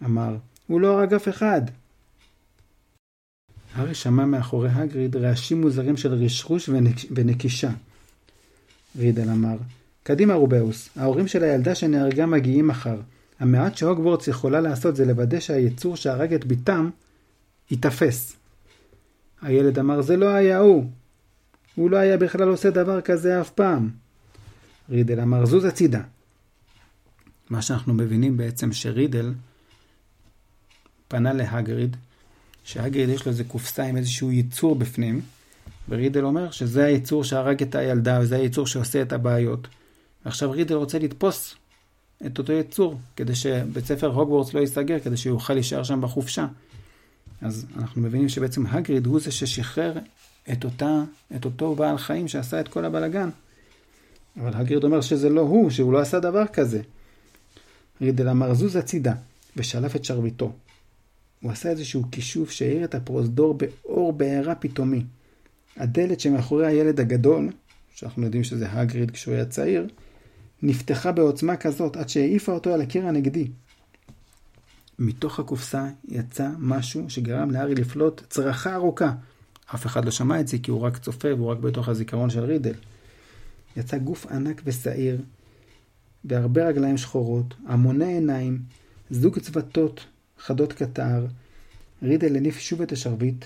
אמר, 0.06 0.38
הוא 0.67 0.82
לא 0.82 0.99
הרג 0.99 1.13
אף 1.13 1.30
אחד. 1.30 1.62
הארי 3.73 3.93
שמע 3.93 4.25
מאחורי 4.25 4.69
הגריד 4.69 5.15
רעשים 5.15 5.62
מוזרים 5.62 5.97
של 5.97 6.13
רשרוש 6.13 6.69
ונק... 6.69 6.95
ונקישה. 7.12 7.71
רידל 8.97 9.30
אמר, 9.30 9.58
קדימה 10.04 10.34
רובאוס, 10.34 10.89
ההורים 10.95 11.28
של 11.28 11.43
הילדה 11.43 11.75
שנהרגה 11.75 12.25
מגיעים 12.25 12.67
מחר. 12.67 12.97
המעט 13.39 13.78
שהוגוורטס 13.78 14.28
יכולה 14.28 14.62
לעשות 14.62 14.95
זה 14.95 15.06
לוודא 15.06 15.39
שהיצור 15.39 15.95
שהרג 15.95 16.34
את 16.34 16.45
בתם 16.45 16.89
ייתפס. 17.71 18.36
הילד 19.41 19.80
אמר, 19.80 20.01
זה 20.01 20.17
לא 20.17 20.25
היה 20.25 20.60
הוא. 20.60 20.89
הוא 21.75 21.89
לא 21.89 21.97
היה 21.97 22.17
בכלל 22.17 22.47
עושה 22.47 22.69
דבר 22.69 23.01
כזה 23.01 23.41
אף 23.41 23.49
פעם. 23.49 24.04
רידל 24.89 25.19
אמר, 25.19 25.45
זוז 25.45 25.65
הצידה. 25.65 26.02
מה 27.50 27.62
שאנחנו 27.62 27.93
מבינים 27.93 28.38
בעצם 28.38 28.74
שרידל 28.74 29.34
פנה 31.08 31.34
להגריד, 31.34 31.98
שהגריד 32.63 33.10
יש 33.10 33.26
לו 33.26 33.32
איזה 33.32 33.43
קופסה 33.43 33.84
עם 33.84 33.98
איזשהו 33.98 34.32
ייצור 34.32 34.76
בפנים, 34.76 35.21
ורידל 35.89 36.26
אומר 36.26 36.52
שזה 36.52 36.86
היצור 36.86 37.24
שהרג 37.24 37.62
את 37.62 37.76
הילדה 37.76 38.19
וזה 38.21 38.36
היצור 38.36 38.67
שעושה 38.67 39.02
את 39.02 39.13
הבעיות. 39.13 39.67
ועכשיו 40.26 40.52
רידל 40.52 40.76
רוצה 40.76 41.00
לתפוס 41.00 41.56
את 42.26 42.38
אותו 42.38 42.54
יצור, 42.54 43.00
כדי 43.15 43.36
שבית 43.36 43.86
ספר 43.86 44.08
הוגוורטס 44.08 44.54
לא 44.54 44.60
ייסגר, 44.60 45.00
כדי 45.00 45.17
שיוכל 45.17 45.54
להישאר 45.54 45.84
שם 45.84 46.02
בחופשה. 46.02 46.48
אז 47.41 47.65
אנחנו 47.78 48.02
מבינים 48.02 48.30
שבעצם 48.30 48.65
הגריד 48.65 49.06
הוא 49.06 49.19
זה 49.19 49.32
ששחרר 49.32 49.93
את, 50.52 50.63
אותה, 50.63 51.04
את 51.36 51.45
אותו 51.45 51.76
בעל 51.76 51.98
חיים 51.98 52.28
שעשה 52.28 52.60
את 52.60 52.67
כל 52.67 52.86
הבלגן. 52.86 53.30
אבל 54.41 54.52
הגריד 54.54 54.84
אומר 54.84 55.02
שזה 55.02 55.30
לא 55.30 55.41
הוא, 55.41 55.69
שהוא 55.69 55.93
לא 55.93 56.00
עשה 56.00 56.19
דבר 56.19 56.48
כזה. 56.48 56.82
רידל 58.02 58.30
אמר 58.30 58.54
זוז 58.54 58.76
הצידה, 58.76 59.13
ושלף 59.58 59.95
את 59.95 60.06
שרביטו. 60.06 60.52
הוא 61.41 61.52
עשה 61.52 61.69
איזשהו 61.69 62.04
כישוף 62.12 62.52
שהאיר 62.52 62.84
את 62.84 62.95
הפרוזדור 62.95 63.54
באור 63.54 64.13
בעירה 64.13 64.56
פתאומי. 64.56 65.04
הדלת 65.78 66.19
שמאחורי 66.19 66.67
הילד 66.67 67.00
הגדול, 67.00 67.50
שאנחנו 67.95 68.24
יודעים 68.24 68.43
שזה 68.43 68.71
הגריד 68.71 69.12
כשהוא 69.12 69.34
היה 69.34 69.45
צעיר, 69.45 69.88
נפתחה 70.62 71.12
בעוצמה 71.12 71.56
כזאת 71.56 71.98
עד 71.98 72.10
שהעיפה 72.10 72.52
אותו 72.52 72.74
על 72.74 72.82
הקיר 72.82 73.08
הנגדי. 73.08 73.48
מתוך 75.00 75.39
הקופסה 75.39 75.88
יצא 76.08 76.50
משהו 76.60 77.10
שגרם 77.10 77.52
לארי 77.52 77.76
לפלוט 77.76 78.21
צרחה 78.30 78.76
ארוכה. 78.76 79.12
אף 79.76 79.86
אחד 79.86 80.06
לא 80.06 80.12
שמע 80.12 80.39
את 80.39 80.48
זה 80.48 80.58
כי 80.63 80.71
הוא 80.71 80.82
רק 80.82 80.98
צופה 80.98 81.28
והוא 81.36 81.52
רק 81.52 81.58
בתוך 81.58 81.89
הזיכרון 81.89 82.30
של 82.30 82.43
רידל. 82.43 82.74
יצא 83.75 83.97
גוף 83.97 84.25
ענק 84.25 84.61
ושעיר, 84.65 85.21
והרבה 86.25 86.67
רגליים 86.67 86.97
שחורות, 86.97 87.53
המוני 87.67 88.13
עיניים, 88.13 88.59
זוג 89.09 89.39
צוותות 89.39 90.05
חדות 90.39 90.73
קטר. 90.73 91.25
רידל 92.03 92.35
הניף 92.35 92.59
שוב 92.59 92.81
את 92.81 92.91
השרביט, 92.91 93.45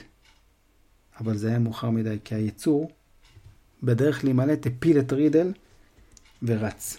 אבל 1.20 1.38
זה 1.38 1.50
היה 1.50 1.60
מאוחר 1.60 1.90
מדי, 1.90 2.18
כי 2.24 2.36
היצור, 2.36 2.92
בדרך 3.84 4.24
להימלט, 4.24 4.68
הפיל 4.68 5.00
את 5.00 5.14
רידל 5.14 5.54
ורץ. 6.44 6.98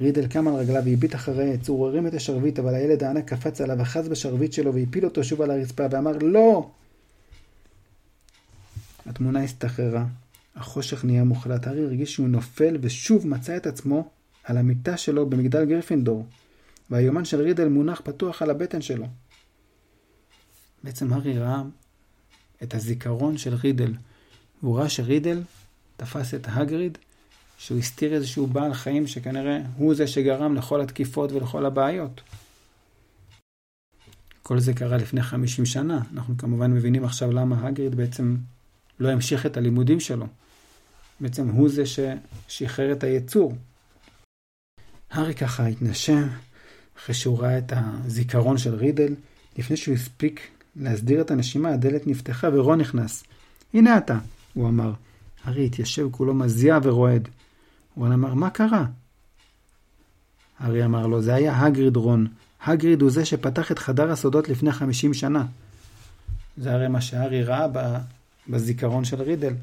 רידל 0.00 0.26
קם 0.26 0.48
על 0.48 0.54
רגליו 0.54 0.82
והביט 0.84 1.14
אחרי 1.14 1.50
היצור, 1.50 1.86
הרים 1.86 2.06
את 2.06 2.14
השרביט, 2.14 2.58
אבל 2.58 2.74
הילד 2.74 3.04
הענק 3.04 3.28
קפץ 3.28 3.60
עליו, 3.60 3.82
אחז 3.82 4.08
בשרביט 4.08 4.52
שלו 4.52 4.74
והפיל 4.74 5.04
אותו 5.04 5.24
שוב 5.24 5.42
על 5.42 5.50
הרצפה 5.50 5.86
ואמר 5.90 6.18
לא! 6.20 6.70
התמונה 9.06 9.42
הסתחררה, 9.42 10.06
החושך 10.56 11.04
נהיה 11.04 11.24
מוחלט, 11.24 11.66
הארי 11.66 11.84
הרגיש 11.84 12.12
שהוא 12.12 12.28
נופל 12.28 12.76
ושוב 12.80 13.26
מצא 13.26 13.56
את 13.56 13.66
עצמו 13.66 14.10
על 14.44 14.56
המיטה 14.56 14.96
שלו 14.96 15.26
במגדל 15.30 15.64
גריפינדור, 15.64 16.26
והיומן 16.90 17.24
של 17.24 17.40
רידל 17.40 17.68
מונח 17.68 18.00
פתוח 18.04 18.42
על 18.42 18.50
הבטן 18.50 18.82
שלו. 18.82 19.06
בעצם 20.84 21.12
הארי 21.12 21.38
ראה 21.38 21.62
את 22.62 22.74
הזיכרון 22.74 23.38
של 23.38 23.54
רידל, 23.54 23.94
והוא 24.62 24.78
ראה 24.78 24.88
שרידל 24.88 25.42
תפס 25.96 26.34
את 26.34 26.46
הגריד, 26.48 26.98
שהוא 27.58 27.78
הסתיר 27.78 28.14
איזשהו 28.14 28.46
בעל 28.46 28.74
חיים 28.74 29.06
שכנראה 29.06 29.60
הוא 29.76 29.94
זה 29.94 30.06
שגרם 30.06 30.54
לכל 30.54 30.80
התקיפות 30.80 31.32
ולכל 31.32 31.66
הבעיות. 31.66 32.20
כל 34.42 34.58
זה 34.58 34.74
קרה 34.74 34.96
לפני 34.96 35.22
50 35.22 35.66
שנה. 35.66 36.02
אנחנו 36.12 36.36
כמובן 36.38 36.72
מבינים 36.72 37.04
עכשיו 37.04 37.32
למה 37.32 37.66
הגריד 37.66 37.94
בעצם 37.94 38.36
לא 39.00 39.08
המשיך 39.08 39.46
את 39.46 39.56
הלימודים 39.56 40.00
שלו. 40.00 40.26
בעצם 41.20 41.48
הוא 41.48 41.68
זה 41.68 41.82
ששחרר 41.86 42.92
את 42.92 43.04
היצור. 43.04 43.54
הארי 45.10 45.34
ככה 45.34 45.66
התנשם 45.66 46.28
אחרי 46.98 47.14
שהוא 47.14 47.40
ראה 47.40 47.58
את 47.58 47.72
הזיכרון 47.76 48.58
של 48.58 48.74
רידל. 48.74 49.14
לפני 49.58 49.76
שהוא 49.76 49.94
הספיק 49.94 50.40
להסדיר 50.76 51.20
את 51.20 51.30
הנשימה, 51.30 51.68
הדלת 51.68 52.06
נפתחה 52.06 52.48
ורון 52.52 52.80
נכנס. 52.80 53.24
הנה 53.74 53.98
אתה, 53.98 54.18
הוא 54.54 54.68
אמר. 54.68 54.92
הארי 55.44 55.66
התיישב 55.66 56.08
כולו 56.10 56.34
מזיע 56.34 56.78
ורועד. 56.82 57.28
רון 57.96 58.12
אמר, 58.12 58.34
מה 58.34 58.50
קרה? 58.50 58.86
הארי 60.58 60.84
אמר 60.84 61.06
לו, 61.06 61.22
זה 61.22 61.34
היה 61.34 61.60
הגריד 61.60 61.96
רון. 61.96 62.26
הגריד 62.64 63.02
הוא 63.02 63.10
זה 63.10 63.24
שפתח 63.24 63.72
את 63.72 63.78
חדר 63.78 64.12
הסודות 64.12 64.48
לפני 64.48 64.72
50 64.72 65.14
שנה. 65.14 65.46
זה 66.56 66.72
הרי 66.72 66.88
מה 66.88 67.00
שהארי 67.00 67.42
ראה 67.42 67.68
בזיכרון 68.48 69.04
של 69.04 69.22
רידל. 69.22 69.54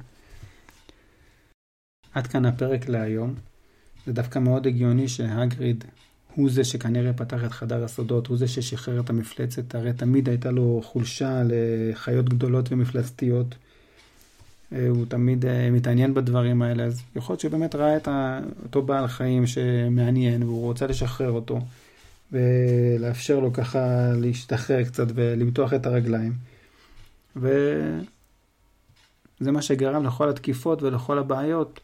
עד 2.14 2.28
כאן 2.28 2.46
הפרק 2.46 2.90
להיום. 2.90 3.34
זה 4.06 4.14
דווקא 4.14 4.40
מאוד 4.40 4.68
הגיוני 4.68 5.08
שהגריד 5.08 5.84
הוא 6.36 6.50
זה 6.50 6.64
שכנראה 6.64 7.14
פתח 7.14 7.44
את 7.46 7.52
חדר 7.52 7.84
הסודות, 7.84 8.28
הוא 8.28 8.38
זה 8.38 8.48
ששחרר 8.48 9.00
את 9.00 9.10
המפלצת, 9.10 9.76
הרי 9.76 9.94
תמיד 9.94 10.30
הייתה 10.30 10.52
לו 10.52 10.82
חולשה 10.84 11.42
לחיות 11.46 12.30
גדולות 12.30 12.72
ומפלצתיות. 12.72 13.56
אה, 14.74 14.88
הוא 14.90 15.06
תמיד 15.06 15.46
אה, 15.46 15.70
מתעניין 15.72 16.14
בדברים 16.14 16.62
האלה, 16.62 16.84
אז 16.84 17.02
יכול 17.16 17.34
להיות 17.34 17.40
שבאמת 17.40 17.76
ראה 17.76 17.98
את 17.98 18.08
אותו 18.64 18.82
בעל 18.82 19.08
חיים 19.08 19.48
שמעניין 19.48 20.44
והוא 20.44 20.62
רוצה 20.62 20.88
לשחרר 20.88 21.32
אותו 21.32 21.60
ולאפשר 22.32 23.40
לו 23.40 23.54
ככה 23.54 24.12
להשתחרר 24.22 24.84
קצת 24.84 25.08
ולמתוח 25.16 25.74
את 25.74 25.86
הרגליים. 25.86 26.34
וזה 29.42 29.52
מה 29.52 29.62
שגרם 29.62 30.06
לכל 30.06 30.30
התקיפות 30.30 30.84
ולכל 30.84 31.20
הבעיות 31.20 31.80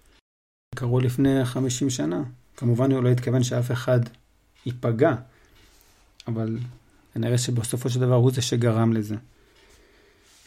שקרו 0.76 1.00
לפני 1.00 1.46
50 1.46 1.90
שנה. 1.90 2.24
כמובן 2.58 2.92
הוא 2.92 3.04
לא 3.04 3.10
התכוון 3.10 3.44
שאף 3.44 3.72
אחד 3.72 4.00
ייפגע, 4.66 5.16
אבל 6.28 6.58
כנראה 7.14 7.38
שבסופו 7.38 7.90
של 7.90 8.00
דבר 8.00 8.16
הוא 8.16 8.32
זה 8.32 8.42
שגרם 8.42 8.94
לזה. 8.94 9.16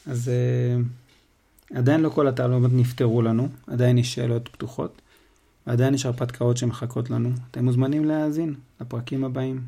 אז 0.07 0.31
uh, 0.31 1.77
עדיין 1.77 2.01
לא 2.01 2.09
כל 2.09 2.29
התעלומות 2.29 2.71
נפתרו 2.75 3.23
לנו, 3.23 3.49
עדיין 3.67 3.99
יש 3.99 4.15
שאלות 4.15 4.49
פתוחות, 4.49 5.03
ועדיין 5.67 5.95
יש 5.95 6.07
הרפתקאות 6.07 6.57
שמחכות 6.57 7.11
לנו. 7.11 7.31
אתם 7.51 7.65
מוזמנים 7.65 8.05
להאזין 8.05 8.55
לפרקים 8.81 9.25
הבאים. 9.25 9.61